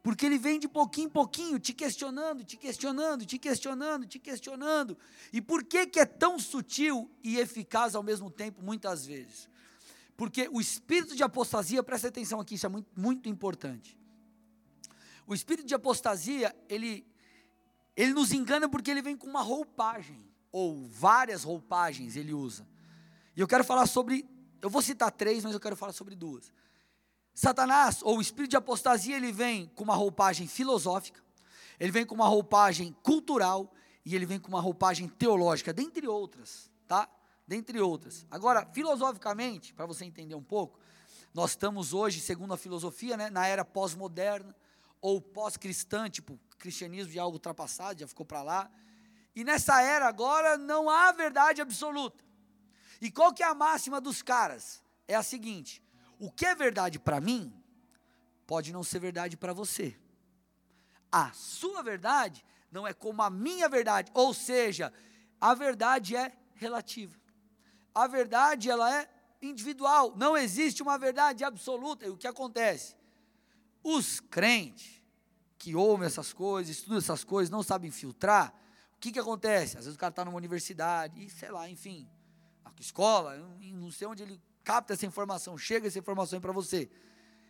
[0.04, 4.97] Porque ele vem de pouquinho em pouquinho, te questionando, te questionando, te questionando, te questionando.
[5.34, 9.49] E por que, que é tão sutil e eficaz ao mesmo tempo, muitas vezes?
[10.15, 13.97] Porque o espírito de apostasia, presta atenção aqui, isso é muito, muito importante.
[15.25, 17.06] O espírito de apostasia, ele,
[17.95, 22.68] ele nos engana porque ele vem com uma roupagem, ou várias roupagens ele usa.
[23.36, 24.28] E eu quero falar sobre,
[24.62, 26.52] eu vou citar três, mas eu quero falar sobre duas.
[27.34, 31.24] Satanás, ou o espírito de apostasia, ele vem com uma roupagem filosófica,
[31.80, 33.74] ele vem com uma roupagem cultural
[34.06, 37.10] e ele vem com uma roupagem teológica, dentre outras, tá?
[37.48, 38.26] Dentre outras.
[38.30, 40.80] Agora, filosoficamente, para você entender um pouco,
[41.34, 44.56] nós estamos hoje, segundo a filosofia, né, na era pós-moderna
[45.00, 48.70] ou pós-cristã, tipo, cristianismo de algo ultrapassado, já ficou para lá.
[49.39, 52.21] E nessa era agora não há verdade absoluta.
[52.99, 54.84] E qual que é a máxima dos caras?
[55.08, 55.82] É a seguinte:
[56.19, 57.54] o que é verdade para mim,
[58.45, 59.97] pode não ser verdade para você.
[61.10, 64.91] A sua verdade não é como a minha verdade, ou seja,
[65.39, 67.17] a verdade é relativa.
[67.95, 69.10] A verdade ela é
[69.41, 72.06] individual, não existe uma verdade absoluta.
[72.06, 72.93] E o que acontece?
[73.82, 75.02] Os crentes
[75.58, 78.54] que ouvem essas coisas, estudam essas coisas, não sabem filtrar,
[79.00, 79.78] o que, que acontece?
[79.78, 82.06] Às vezes o cara está numa universidade, e sei lá, enfim,
[82.78, 86.90] escola, não sei onde ele capta essa informação, chega essa informação para você.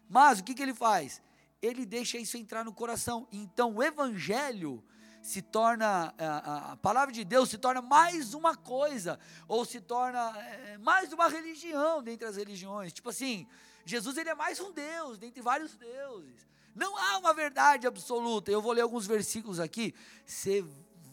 [0.08, 1.24] Mas o que, que ele faz?
[1.60, 3.28] Ele deixa isso entrar no coração.
[3.32, 4.84] Então o evangelho
[5.24, 10.38] se torna, a, a, palavra de Deus se torna mais uma coisa, ou se torna
[10.38, 12.94] é, mais uma religião dentre as religiões.
[12.94, 13.48] Tipo assim,
[13.84, 16.48] Jesus ele é mais um Deus, dentre vários deuses.
[16.76, 18.52] Não há uma verdade absoluta.
[18.52, 19.96] Eu vou ler alguns versículos aqui.
[20.26, 20.64] Você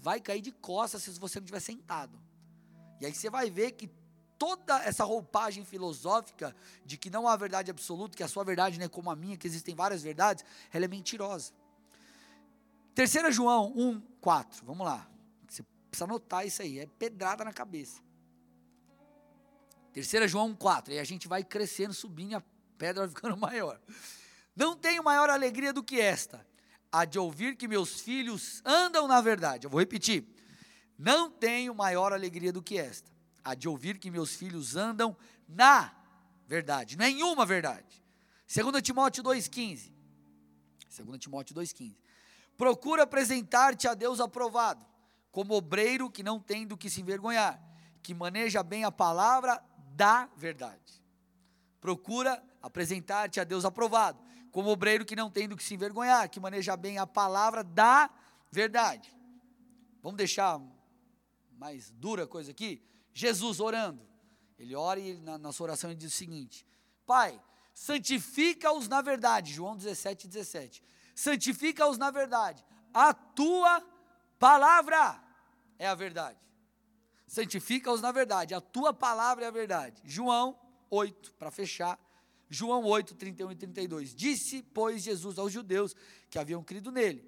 [0.07, 2.17] vai cair de costas se você não estiver sentado.
[3.01, 3.91] E aí você vai ver que
[4.39, 8.87] toda essa roupagem filosófica de que não há verdade absoluta, que a sua verdade não
[8.87, 11.53] é como a minha, que existem várias verdades, ela é mentirosa.
[12.95, 15.11] 3 João 1, 4, vamos lá.
[15.49, 18.01] Você precisa anotar isso aí, é pedrada na cabeça.
[19.93, 22.43] 3 João 1, 4, e a gente vai crescendo, subindo e a
[22.79, 23.81] pedra vai ficando maior.
[24.55, 26.47] Não tenho maior alegria do que esta,
[26.91, 29.67] a de ouvir que meus filhos andam na verdade.
[29.67, 30.25] Eu vou repetir.
[30.99, 33.11] Não tenho maior alegria do que esta,
[33.45, 35.17] a de ouvir que meus filhos andam
[35.49, 35.93] na
[36.47, 38.03] verdade, nenhuma verdade.
[38.47, 39.93] 2 Timóteo 2,15.
[41.05, 41.97] 2 Timóteo 2,15.
[42.57, 44.85] Procura apresentar-te a Deus aprovado,
[45.31, 47.61] como obreiro que não tem do que se envergonhar,
[48.03, 49.63] que maneja bem a palavra
[49.95, 51.03] da verdade.
[51.81, 54.19] Procura apresentar-te a Deus aprovado,
[54.57, 58.09] como obreiro que não tem do que se envergonhar, que maneja bem a palavra da
[58.51, 59.15] verdade.
[60.03, 60.59] Vamos deixar
[61.59, 62.83] mais dura coisa aqui?
[63.13, 64.01] Jesus orando.
[64.59, 66.67] Ele ora e na, na sua oração ele diz o seguinte:
[67.05, 67.39] Pai,
[67.75, 69.53] santifica-os na verdade.
[69.53, 70.83] João 17, 17.
[71.15, 72.65] Santifica-os na verdade.
[72.95, 73.87] A tua
[74.39, 75.23] palavra
[75.79, 76.41] é a verdade.
[77.27, 78.55] Santifica-os na verdade.
[78.55, 80.01] A tua palavra é a verdade.
[80.03, 82.01] João 8, para fechar.
[82.49, 84.15] João 8, 31 e 32.
[84.15, 85.95] Disse, pois, Jesus aos judeus
[86.31, 87.25] que haviam crido nele: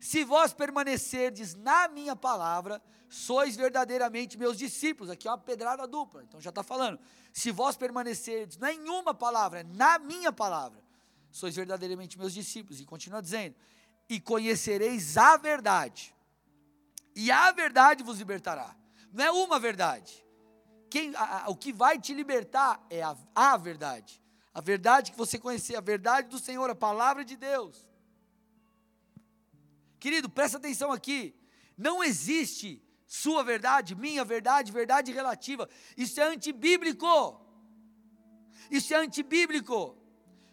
[0.00, 5.10] Se vós permanecerdes na minha palavra, sois verdadeiramente meus discípulos.
[5.10, 6.98] Aqui é uma pedrada dupla, então já está falando.
[7.32, 10.82] Se vós permanecerdes, não é em uma palavra, na minha palavra,
[11.30, 12.80] sois verdadeiramente meus discípulos.
[12.80, 13.54] E continua dizendo:
[14.08, 16.14] e conhecereis a verdade,
[17.14, 18.76] e a verdade vos libertará.
[19.12, 20.24] Não é uma verdade.
[20.90, 24.22] Quem, a, a, o que vai te libertar é a, a verdade.
[24.54, 27.86] A verdade que você conhecer, a verdade do Senhor, a palavra de Deus.
[30.00, 31.34] Querido, presta atenção aqui.
[31.76, 35.68] Não existe sua verdade, minha verdade, verdade relativa.
[35.96, 37.40] Isso é antibíblico.
[38.70, 39.96] Isso é antibíblico.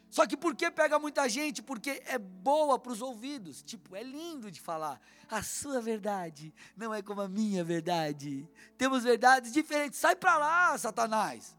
[0.10, 1.62] Só que por que pega muita gente?
[1.62, 3.62] Porque é boa para os ouvidos.
[3.62, 5.02] Tipo, é lindo de falar.
[5.30, 8.48] A sua verdade não é como a minha verdade.
[8.78, 10.00] Temos verdades diferentes.
[10.00, 11.54] Sai para lá, Satanás.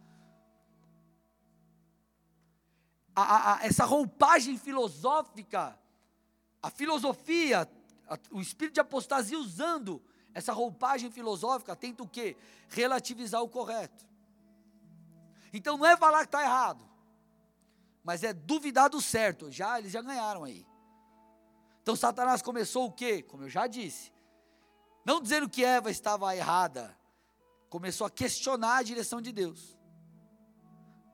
[3.17, 5.77] A, a, a, essa roupagem filosófica,
[6.63, 7.69] a filosofia,
[8.31, 10.03] o espírito de apostasia usando
[10.35, 12.37] essa roupagem filosófica tenta o quê?
[12.69, 14.07] Relativizar o correto.
[15.51, 16.87] Então não é falar que está errado,
[18.05, 19.51] mas é duvidar do certo.
[19.51, 20.67] Já eles já ganharam aí.
[21.81, 23.23] Então Satanás começou o quê?
[23.23, 24.13] Como eu já disse.
[25.07, 26.95] Não dizendo que Eva estava errada.
[27.71, 29.79] Começou a questionar a direção de Deus.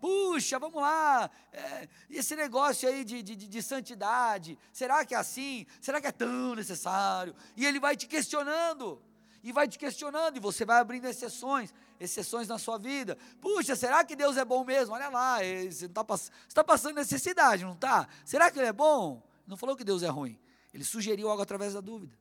[0.02, 5.64] Puxa, vamos lá, é, esse negócio aí de, de, de santidade, será que é assim?
[5.80, 7.32] Será que é tão necessário?
[7.56, 9.00] E ele vai te questionando
[9.44, 13.16] e vai te questionando, e você vai abrindo exceções, exceções na sua vida.
[13.40, 14.92] Puxa, será que Deus é bom mesmo?
[14.92, 16.04] Olha lá, você está
[16.52, 18.08] tá passando necessidade, não está?
[18.24, 19.22] Será que Ele é bom?
[19.46, 20.36] Não falou que Deus é ruim.
[20.74, 22.18] Ele sugeriu algo através da dúvida.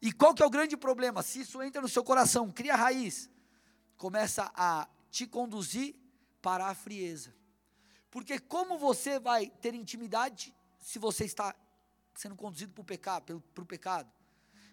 [0.00, 1.20] E qual que é o grande problema?
[1.24, 3.28] Se isso entra no seu coração, cria raiz,
[3.96, 5.96] começa a te conduzir
[6.40, 7.34] para a frieza.
[8.10, 11.54] Porque como você vai ter intimidade se você está
[12.14, 14.10] sendo conduzido para o pecado, para o pecado?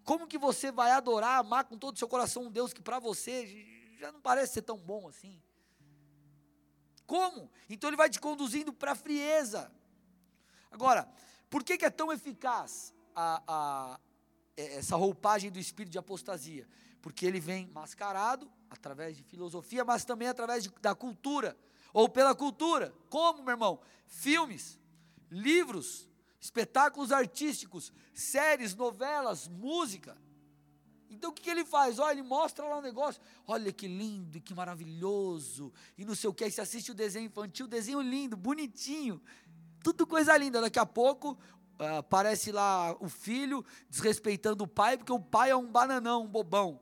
[0.04, 3.00] Como que você vai adorar, amar com todo o seu coração um Deus que para
[3.00, 5.42] você já não parece ser tão bom assim?
[7.06, 7.52] Como?
[7.70, 9.72] Então ele vai te conduzindo para a frieza.
[10.72, 11.10] Agora,
[11.50, 14.00] por que, que é tão eficaz a, a,
[14.58, 16.68] é, essa roupagem do espírito de apostasia?
[17.02, 21.58] Porque ele vem mascarado através de filosofia, mas também através de, da cultura,
[21.94, 22.94] ou pela cultura.
[23.10, 23.80] Como, meu irmão?
[24.06, 24.80] Filmes,
[25.32, 26.10] livros,
[26.40, 30.18] espetáculos artísticos, séries, novelas, música.
[31.10, 31.98] Então o que, que, ele faz?
[31.98, 36.34] Olha, ele mostra lá um negócio, olha que lindo, que maravilhoso, e não sei o
[36.34, 39.22] que, aí você assiste o desenho infantil, desenho lindo, bonitinho,
[39.82, 40.62] tudo coisa linda.
[40.62, 41.38] Daqui a pouco
[41.80, 46.28] uh, aparece lá o filho desrespeitando o pai, porque o pai é um bananão, um
[46.28, 46.80] bobão.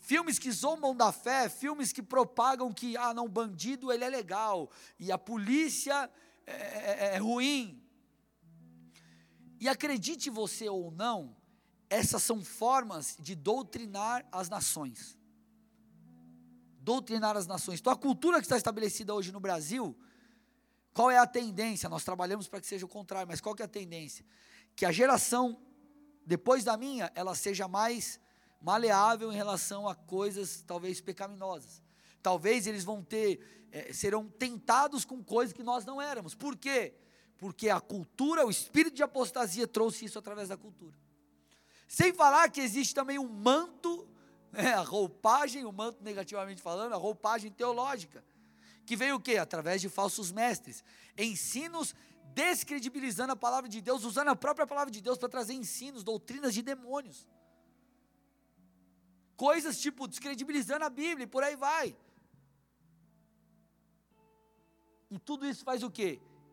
[0.00, 4.68] Filmes que zombam da fé, filmes que propagam que, ah, não, bandido ele é legal,
[4.98, 6.10] e a polícia
[6.46, 7.80] é, é, é ruim.
[9.60, 11.36] E acredite você ou não,
[11.88, 15.18] essas são formas de doutrinar as nações.
[16.80, 17.78] Doutrinar as nações.
[17.78, 19.94] Então, a cultura que está estabelecida hoje no Brasil,
[20.94, 21.88] qual é a tendência?
[21.90, 24.24] Nós trabalhamos para que seja o contrário, mas qual que é a tendência?
[24.74, 25.60] Que a geração
[26.24, 28.20] depois da minha, ela seja mais
[28.60, 31.82] maleável em relação a coisas talvez pecaminosas.
[32.22, 36.34] Talvez eles vão ter, é, serão tentados com coisas que nós não éramos.
[36.34, 36.94] Por quê?
[37.38, 40.96] Porque a cultura, o espírito de apostasia trouxe isso através da cultura.
[41.88, 44.06] Sem falar que existe também um manto,
[44.52, 48.22] né, a roupagem, o manto negativamente falando, a roupagem teológica,
[48.84, 49.38] que veio o quê?
[49.38, 50.84] Através de falsos mestres,
[51.16, 51.94] ensinos
[52.34, 56.52] descredibilizando a palavra de Deus, usando a própria palavra de Deus para trazer ensinos, doutrinas
[56.52, 57.26] de demônios.
[59.44, 61.96] Coisas tipo descredibilizando a Bíblia e por aí vai.
[65.10, 66.10] E tudo isso faz o quê?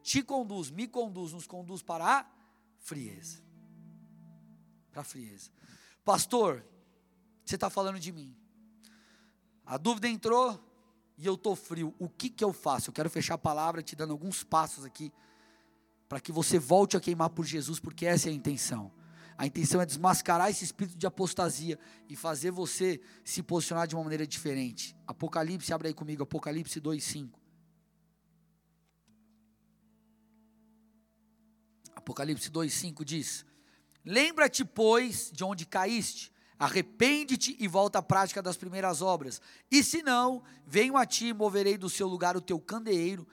[0.08, 2.26] te conduz, me conduz, nos conduz para a
[2.80, 3.44] frieza.
[4.90, 5.52] Para a frieza.
[6.06, 6.66] Pastor,
[7.44, 8.34] você está falando de mim.
[9.66, 10.58] A dúvida entrou
[11.18, 11.94] e eu estou frio.
[12.00, 12.90] O que, que eu faço?
[12.90, 15.12] Eu quero fechar a palavra te dando alguns passos aqui
[16.08, 18.94] para que você volte a queimar por Jesus, porque essa é a intenção.
[19.38, 21.78] A intenção é desmascarar esse espírito de apostasia
[22.10, 24.96] e fazer você se posicionar de uma maneira diferente.
[25.06, 27.30] Apocalipse, abre aí comigo, Apocalipse 2,5.
[31.96, 33.46] Apocalipse 2,5 diz:
[34.04, 39.40] Lembra-te, pois, de onde caíste, arrepende-te e volta à prática das primeiras obras.
[39.70, 43.28] E se não, venho a ti e moverei do seu lugar o teu candeeiro,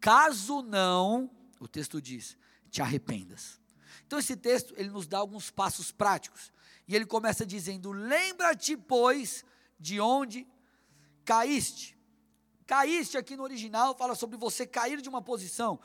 [0.00, 2.36] caso não, o texto diz,
[2.70, 3.62] te arrependas.
[4.06, 6.52] Então esse texto, ele nos dá alguns passos práticos.
[6.86, 9.44] E ele começa dizendo: Lembra-te, pois,
[9.78, 10.46] de onde
[11.24, 11.96] caíste.
[12.66, 15.78] Caíste aqui no original fala sobre você cair de uma posição.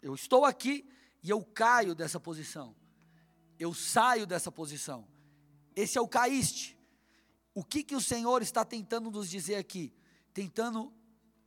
[0.00, 0.86] Eu estou aqui,
[1.22, 2.74] e eu caio dessa posição.
[3.58, 5.06] Eu saio dessa posição.
[5.76, 6.76] Esse é o caíste.
[7.54, 9.92] O que, que o Senhor está tentando nos dizer aqui?
[10.32, 10.92] Tentando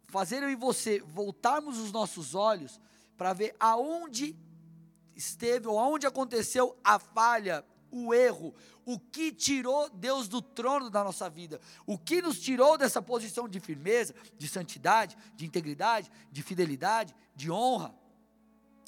[0.07, 2.79] fazer eu e você voltarmos os nossos olhos
[3.17, 4.37] para ver aonde
[5.15, 8.53] esteve ou aonde aconteceu a falha, o erro,
[8.85, 13.47] o que tirou Deus do trono da nossa vida, o que nos tirou dessa posição
[13.47, 17.95] de firmeza, de santidade, de integridade, de fidelidade, de honra.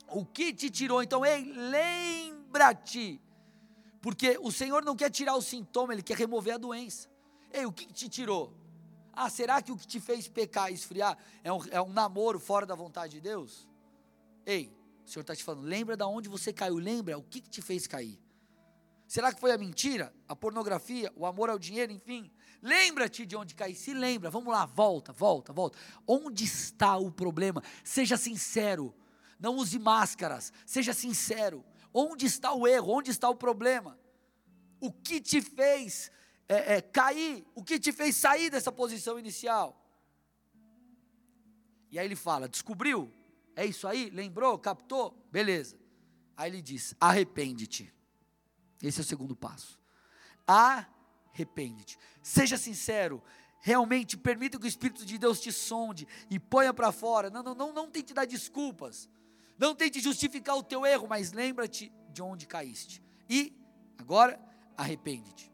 [0.09, 1.01] O que te tirou?
[1.01, 3.21] Então, ei, lembra-te.
[4.01, 7.09] Porque o Senhor não quer tirar o sintoma, Ele quer remover a doença.
[7.51, 8.53] Ei, o que te tirou?
[9.11, 12.39] Ah, será que o que te fez pecar e esfriar é um, é um namoro
[12.39, 13.67] fora da vontade de Deus?
[14.45, 14.71] Ei,
[15.08, 17.62] o Senhor está te falando, lembra da onde você caiu, lembra o que, que te
[17.62, 18.20] fez cair.
[19.08, 22.30] Será que foi a mentira, a pornografia, o amor ao dinheiro, enfim?
[22.62, 25.80] Lembra-te de onde caí, se lembra, vamos lá, volta, volta, volta.
[26.05, 27.64] Onde está o problema?
[27.84, 28.93] Seja sincero
[29.39, 31.64] não use máscaras, seja sincero.
[31.93, 32.91] Onde está o erro?
[32.91, 33.97] Onde está o problema?
[34.80, 36.12] O que te fez
[36.47, 37.45] é, é, cair?
[37.55, 39.84] O que te fez sair dessa posição inicial?
[41.91, 43.14] E aí ele fala: descobriu?
[43.58, 44.12] É isso aí?
[44.12, 44.55] Lembrou?
[44.60, 45.18] Captou?
[45.32, 45.76] Beleza.
[46.38, 47.91] Aí ele diz: arrepende-te.
[48.84, 49.80] Esse é o segundo passo.
[50.45, 51.97] Arrepende-te.
[52.22, 53.22] Seja sincero.
[53.60, 57.32] Realmente permita que o Espírito de Deus te sonde e ponha para fora.
[57.32, 59.10] Não, não, não, não tente dar desculpas.
[59.58, 63.01] Não tente justificar o teu erro, mas lembra-te de onde caíste.
[63.28, 63.51] E
[63.97, 64.39] agora
[64.78, 65.51] arrepende-te.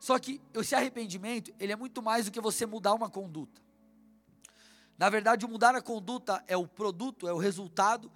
[0.00, 3.61] Só que esse arrependimento, ele é muito mais do que você mudar uma conduta.
[5.02, 8.08] Na verdade, mudar a conduta é o produto, é o resultado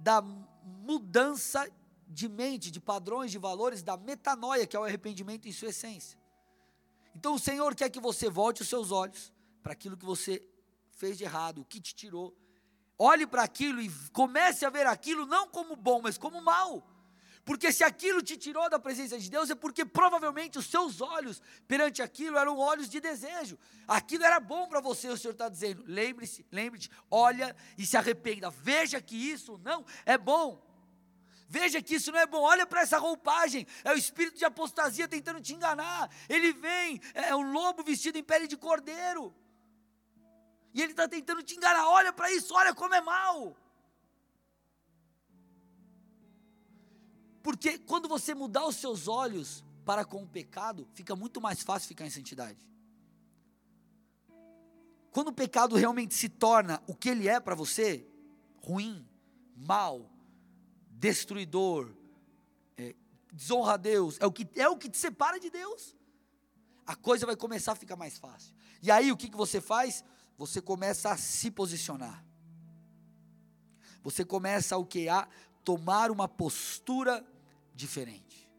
[0.00, 1.70] da mudança
[2.08, 6.18] de mente, de padrões, de valores, da metanoia, que é o arrependimento em sua essência.
[7.14, 9.30] Então o Senhor quer que você volte os seus olhos
[9.62, 10.42] para aquilo que você
[10.92, 12.34] fez de errado, o que te tirou.
[12.98, 16.82] Olhe para aquilo e comece a ver aquilo não como bom, mas como mal.
[17.48, 21.40] Porque se aquilo te tirou da presença de Deus, é porque provavelmente os seus olhos
[21.66, 23.58] perante aquilo eram olhos de desejo.
[23.86, 25.82] Aquilo era bom para você, o Senhor está dizendo.
[25.86, 28.50] Lembre-se, lembre-te, olha e se arrependa.
[28.50, 30.62] Veja que isso não é bom.
[31.48, 32.42] Veja que isso não é bom.
[32.42, 33.66] Olha para essa roupagem.
[33.82, 36.10] É o espírito de apostasia tentando te enganar.
[36.28, 39.34] Ele vem, é um lobo vestido em pele de cordeiro.
[40.74, 41.88] E ele está tentando te enganar.
[41.88, 43.56] Olha para isso, olha como é mal.
[47.48, 51.88] Porque quando você mudar os seus olhos para com o pecado, fica muito mais fácil
[51.88, 52.58] ficar em santidade.
[55.10, 58.06] Quando o pecado realmente se torna o que ele é para você,
[58.58, 59.08] ruim,
[59.56, 60.10] mal,
[60.90, 61.90] destruidor,
[62.76, 62.94] é,
[63.32, 65.96] desonra a Deus, é o, que, é o que te separa de Deus,
[66.84, 68.54] a coisa vai começar a ficar mais fácil.
[68.82, 70.04] E aí o que, que você faz?
[70.36, 72.22] Você começa a se posicionar.
[74.02, 75.08] Você começa o que?
[75.08, 75.26] A
[75.64, 77.26] tomar uma postura
[77.78, 78.50] diferente.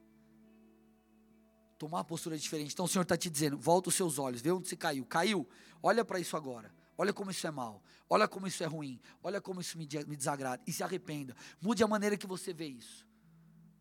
[1.77, 2.73] Tomar uma postura diferente.
[2.73, 5.05] Então o Senhor está te dizendo: volta os seus olhos, vê onde você caiu.
[5.05, 5.47] Caiu,
[5.83, 6.73] olha para isso agora.
[6.97, 7.83] Olha como isso é mal.
[8.09, 8.99] Olha como isso é ruim.
[9.23, 10.61] Olha como isso me, desagrada.
[10.67, 11.35] E se arrependa.
[11.61, 13.07] Mude a maneira que você vê isso.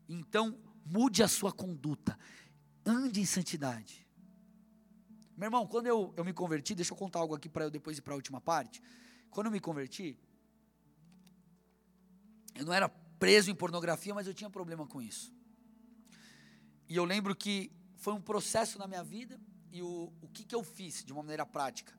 [0.09, 2.17] Então, mude a sua conduta.
[2.87, 4.07] Ande em santidade.
[5.37, 7.99] Meu irmão, quando eu, eu me converti, deixa eu contar algo aqui para eu depois
[7.99, 8.81] ir para a última parte.
[9.31, 10.17] Quando eu me converti,
[12.55, 12.89] eu não era
[13.19, 15.33] preso em pornografia, mas eu tinha problema com isso.
[16.89, 19.41] E eu lembro que foi um processo na minha vida,
[19.71, 21.99] e o, o que, que eu fiz de uma maneira prática?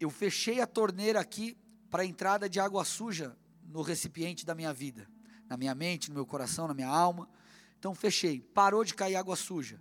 [0.00, 1.56] eu fechei a torneira aqui
[1.90, 5.08] para a entrada de água suja no recipiente da minha vida,
[5.48, 7.28] na minha mente, no meu coração, na minha alma.
[7.78, 9.80] Então fechei, parou de cair água suja.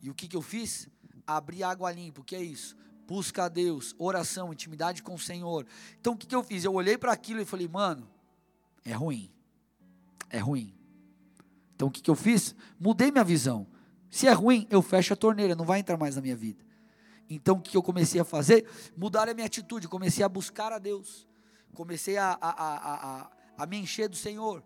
[0.00, 0.88] E o que, que eu fiz?
[1.26, 2.76] Abri água limpa, o que é isso?
[3.06, 5.66] Busca a Deus, oração, intimidade com o Senhor.
[6.00, 6.64] Então o que, que eu fiz?
[6.64, 8.08] Eu olhei para aquilo e falei, mano,
[8.84, 9.32] é ruim.
[10.30, 10.74] É ruim.
[11.74, 12.54] Então o que, que eu fiz?
[12.78, 13.66] Mudei minha visão.
[14.10, 16.64] Se é ruim, eu fecho a torneira, não vai entrar mais na minha vida.
[17.28, 18.68] Então o que eu comecei a fazer?
[18.96, 21.26] Mudar a minha atitude, comecei a buscar a Deus,
[21.74, 24.62] comecei a, a, a, a, me encher do Senhor.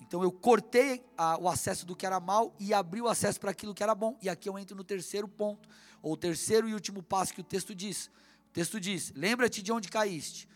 [0.00, 1.04] Então eu cortei
[1.40, 4.18] o acesso do que era mal e abri o acesso para aquilo que era bom.
[4.20, 5.68] E aqui eu entro no terceiro ponto,
[6.02, 8.10] ou terceiro e último passo que o texto diz.
[8.48, 10.48] O texto diz: lembra-te de onde caíste,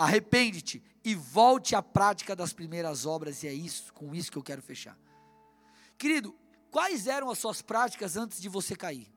[0.00, 3.42] arrepende-te e volte à prática das primeiras obras.
[3.42, 4.98] E é isso, com isso que eu quero fechar.
[5.98, 6.34] Querido,
[6.70, 9.12] quais eram as suas práticas antes de você cair?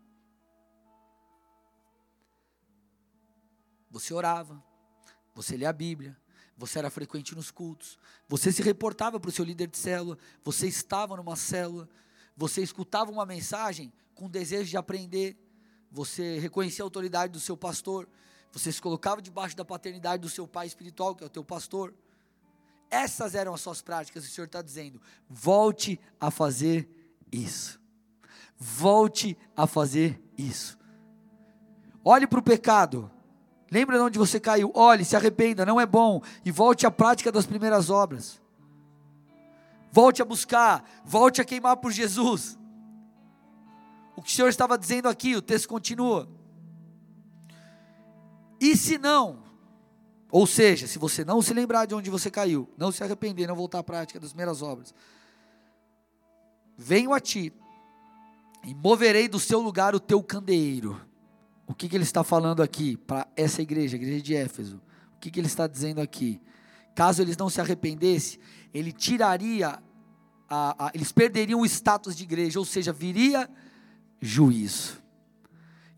[3.90, 4.62] Você orava,
[5.34, 6.20] você lia a Bíblia,
[6.58, 10.68] você era frequente nos cultos, você se reportava para o seu líder de célula, você
[10.68, 11.88] estava numa célula,
[12.36, 15.38] você escutava uma mensagem com desejo de aprender,
[15.90, 18.10] você reconhecia a autoridade do seu pastor,
[18.54, 21.94] você se colocava debaixo da paternidade do seu pai espiritual, que é o teu pastor.
[22.90, 26.88] Essas eram as suas práticas, o Senhor está dizendo: volte a fazer
[27.32, 27.82] isso.
[28.56, 30.78] Volte a fazer isso.
[32.06, 33.12] Olhe para o pecado,
[33.74, 34.72] Lembra de onde você caiu?
[34.76, 36.22] Olhe, se arrependa, não é bom.
[36.46, 38.40] E volte à prática das primeiras obras.
[39.92, 42.56] Volte a buscar, volte a queimar por Jesus.
[44.16, 46.30] O que o Senhor estava dizendo aqui, o texto continua.
[48.64, 49.44] E se não,
[50.32, 53.56] ou seja, se você não se lembrar de onde você caiu, não se arrepender, não
[53.56, 54.94] voltar à prática das primeiras obras,
[56.78, 57.52] venho a ti
[58.64, 61.00] e moverei do seu lugar o teu candeeiro
[61.66, 64.82] o que, que ele está falando aqui para essa igreja, a igreja de Éfeso?
[65.16, 66.42] O que, que ele está dizendo aqui?
[66.94, 68.40] Caso eles não se arrependessem,
[68.74, 69.82] ele tiraria,
[70.50, 73.50] a, a, eles perderiam o status de igreja, ou seja, viria
[74.22, 75.02] juízo.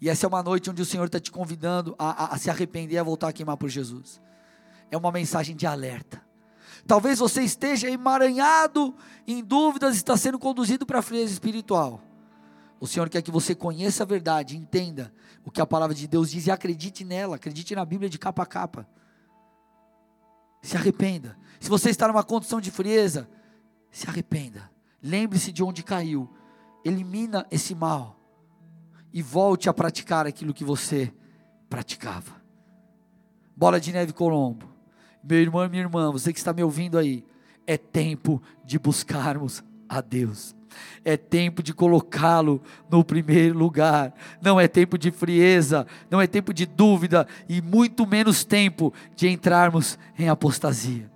[0.06, 2.48] E essa é uma noite onde o Senhor está te convidando a, a, a se
[2.48, 4.22] arrepender e a voltar a queimar por Jesus.
[4.92, 6.22] É uma mensagem de alerta.
[6.86, 8.94] Talvez você esteja emaranhado,
[9.26, 12.04] em dúvidas, está sendo conduzido para a frieza espiritual.
[12.80, 15.12] O Senhor quer que você conheça a verdade, entenda
[15.44, 18.44] o que a palavra de Deus diz e acredite nela, acredite na Bíblia de capa
[18.44, 18.88] a capa.
[20.62, 21.36] se arrependa.
[21.60, 23.28] Se você está numa condição de frieza,
[23.90, 24.70] se arrependa.
[25.02, 26.30] Lembre-se de onde caiu.
[26.84, 28.24] Elimina esse mal
[29.16, 31.10] e volte a praticar aquilo que você
[31.70, 32.36] praticava.
[33.56, 34.70] Bola de Neve Colombo.
[35.24, 37.24] Meu irmão e minha irmã, você que está me ouvindo aí,
[37.66, 40.54] é tempo de buscarmos a Deus.
[41.06, 42.62] É tempo de colocá-lo
[42.92, 44.14] no primeiro lugar.
[44.42, 49.30] Não é tempo de frieza, não é tempo de dúvida e muito menos tempo de
[49.30, 51.10] entrarmos em apostasia.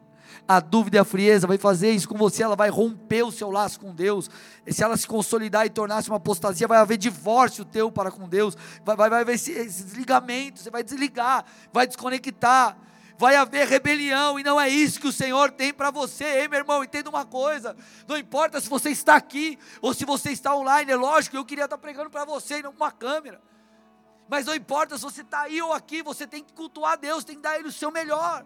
[0.51, 3.51] A dúvida e a frieza vai fazer isso com você, ela vai romper o seu
[3.51, 4.31] laço com Deus.
[4.65, 8.27] E se ela se consolidar e tornar-se uma apostasia, vai haver divórcio teu para com
[8.27, 12.75] Deus, vai, vai, vai haver esse, esse desligamento, você vai desligar, vai desconectar.
[13.15, 16.57] Vai haver rebelião, e não é isso que o Senhor tem para você, ei meu
[16.57, 17.75] irmão, entenda uma coisa,
[18.07, 21.65] não importa se você está aqui, ou se você está online, é lógico, eu queria
[21.65, 23.41] estar pregando para você e não com uma câmera,
[24.29, 27.35] mas não importa se você está aí ou aqui, você tem que cultuar Deus, tem
[27.35, 28.45] que dar Ele o seu melhor,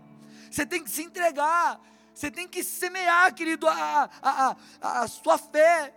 [0.49, 1.79] você tem que se entregar,
[2.13, 5.93] você tem que semear, querido, a, a, a, a sua fé,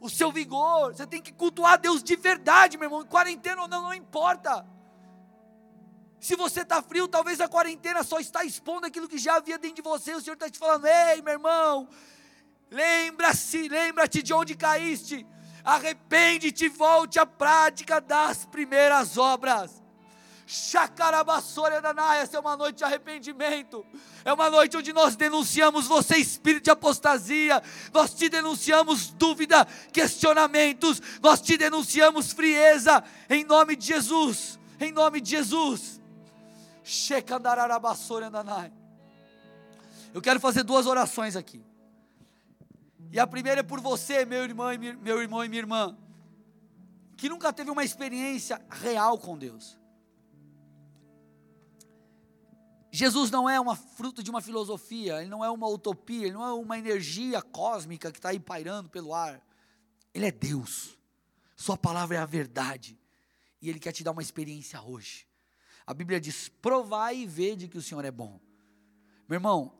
[0.00, 3.82] o seu vigor, você tem que cultuar Deus de verdade, meu irmão, quarentena ou não,
[3.82, 4.66] não importa,
[6.22, 9.74] se você está frio, talvez a quarentena só está expondo aquilo que já havia dentro
[9.74, 10.14] de você.
[10.14, 11.88] O Senhor está te falando: ei, meu irmão,
[12.70, 15.26] lembra-se, lembra-te de onde caíste.
[15.64, 19.81] Arrepende-te, volte à prática das primeiras obras.
[20.46, 23.84] Chacarabassora Danai, essa é uma noite de arrependimento.
[24.24, 27.62] É uma noite onde nós denunciamos você, espírito de apostasia.
[27.92, 31.00] Nós te denunciamos dúvida, questionamentos.
[31.22, 33.02] Nós te denunciamos frieza.
[33.30, 34.58] Em nome de Jesus.
[34.80, 36.00] Em nome de Jesus.
[40.12, 41.64] Eu quero fazer duas orações aqui.
[43.10, 45.96] E a primeira é por você, meu irmão e minha irmã,
[47.16, 49.78] que nunca teve uma experiência real com Deus.
[52.94, 56.44] Jesus não é uma fruto de uma filosofia, ele não é uma utopia, ele não
[56.44, 59.40] é uma energia cósmica que está aí pairando pelo ar.
[60.12, 60.98] Ele é Deus.
[61.56, 63.00] Sua palavra é a verdade.
[63.62, 65.26] E ele quer te dar uma experiência hoje.
[65.86, 68.38] A Bíblia diz: provai e vede que o Senhor é bom.
[69.26, 69.72] Meu irmão,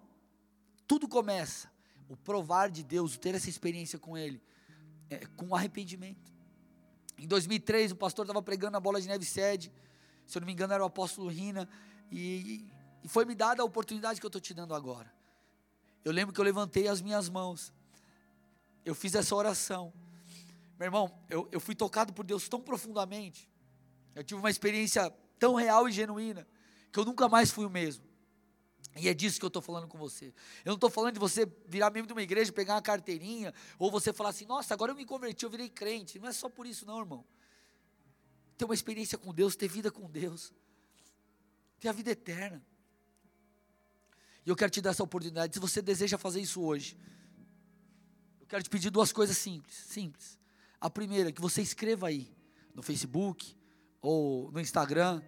[0.89, 1.71] tudo começa,
[2.09, 4.43] o provar de Deus, o ter essa experiência com Ele,
[5.11, 6.33] é, com arrependimento.
[7.19, 9.71] Em 2003, o pastor estava pregando na Bola de Neve Sede,
[10.27, 11.69] se eu não me engano era o apóstolo Rina,
[12.11, 12.65] e,
[13.03, 15.13] e foi me dada a oportunidade que eu estou te dando agora.
[16.05, 17.73] Eu lembro que eu levantei as minhas mãos,
[18.85, 19.93] eu fiz essa oração.
[20.79, 23.49] Meu irmão, eu, eu fui tocado por Deus tão profundamente,
[24.15, 26.47] eu tive uma experiência tão real e genuína,
[26.93, 28.05] que eu nunca mais fui o mesmo.
[28.97, 30.27] E é disso que eu estou falando com você.
[30.65, 33.91] Eu não estou falando de você virar membro de uma igreja, pegar uma carteirinha, ou
[33.91, 36.19] você falar assim, nossa, agora eu me converti, eu virei crente.
[36.19, 37.25] Não é só por isso, não, irmão.
[38.59, 40.53] Ter uma experiência com Deus, ter vida com Deus,
[41.81, 42.63] ter a vida eterna.
[44.45, 45.55] E eu quero te dar essa oportunidade.
[45.55, 46.97] Se você deseja fazer isso hoje,
[48.41, 49.75] eu quero te pedir duas coisas simples.
[49.75, 50.39] Simples.
[50.81, 52.31] A primeira, que você escreva aí
[52.75, 53.57] no Facebook
[54.01, 55.23] ou no Instagram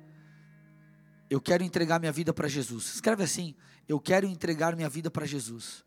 [1.35, 2.95] eu quero entregar minha vida para Jesus.
[2.95, 3.55] Escreve assim:
[3.89, 5.85] Eu quero entregar minha vida para Jesus.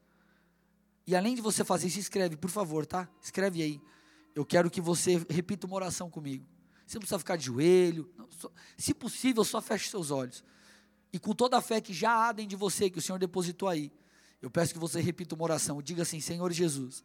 [1.06, 3.08] E além de você fazer isso, escreve, por favor, tá?
[3.22, 3.82] Escreve aí.
[4.36, 6.46] Eu quero que você repita uma oração comigo.
[6.86, 8.12] Você não precisa ficar de joelho.
[8.18, 10.44] Não, só, se possível, só feche seus olhos.
[11.12, 13.70] E com toda a fé que já há dentro de você, que o Senhor depositou
[13.70, 13.92] aí,
[14.42, 15.82] eu peço que você repita uma oração.
[15.82, 17.04] Diga assim: Senhor Jesus,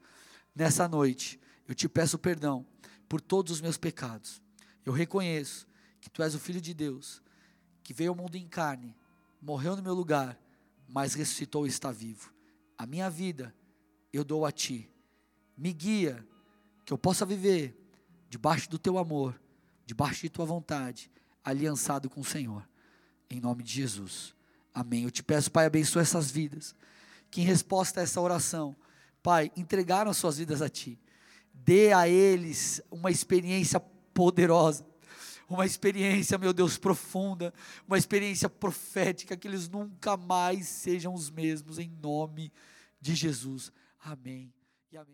[0.55, 2.67] nessa noite, eu te peço perdão
[3.09, 4.43] por todos os meus pecados.
[4.85, 5.67] Eu reconheço
[6.01, 7.23] que tu és o Filho de Deus
[7.83, 8.97] que veio ao mundo em carne,
[9.41, 10.39] morreu no meu lugar,
[10.89, 12.33] mas ressuscitou e está vivo.
[12.79, 13.55] A minha vida
[14.13, 14.89] eu dou a ti.
[15.57, 16.27] Me guia,
[16.85, 17.77] que eu possa viver
[18.29, 19.41] debaixo do teu amor,
[19.85, 21.11] debaixo de tua vontade,
[21.45, 22.67] aliançado com o Senhor.
[23.33, 24.35] Em nome de Jesus.
[24.75, 25.05] Amém.
[25.05, 26.75] Eu te peço, Pai, abençoe essas vidas.
[27.31, 28.77] Que em resposta a essa oração,
[29.23, 30.99] Pai, entregaram as suas vidas a Ti.
[31.53, 33.81] Dê a eles uma experiência
[34.13, 34.85] poderosa
[35.53, 37.53] uma experiência, meu Deus, profunda,
[37.87, 42.51] uma experiência profética, que eles nunca mais sejam os mesmos, em nome
[43.01, 43.71] de Jesus.
[44.01, 44.53] Amém
[44.91, 45.11] e amém.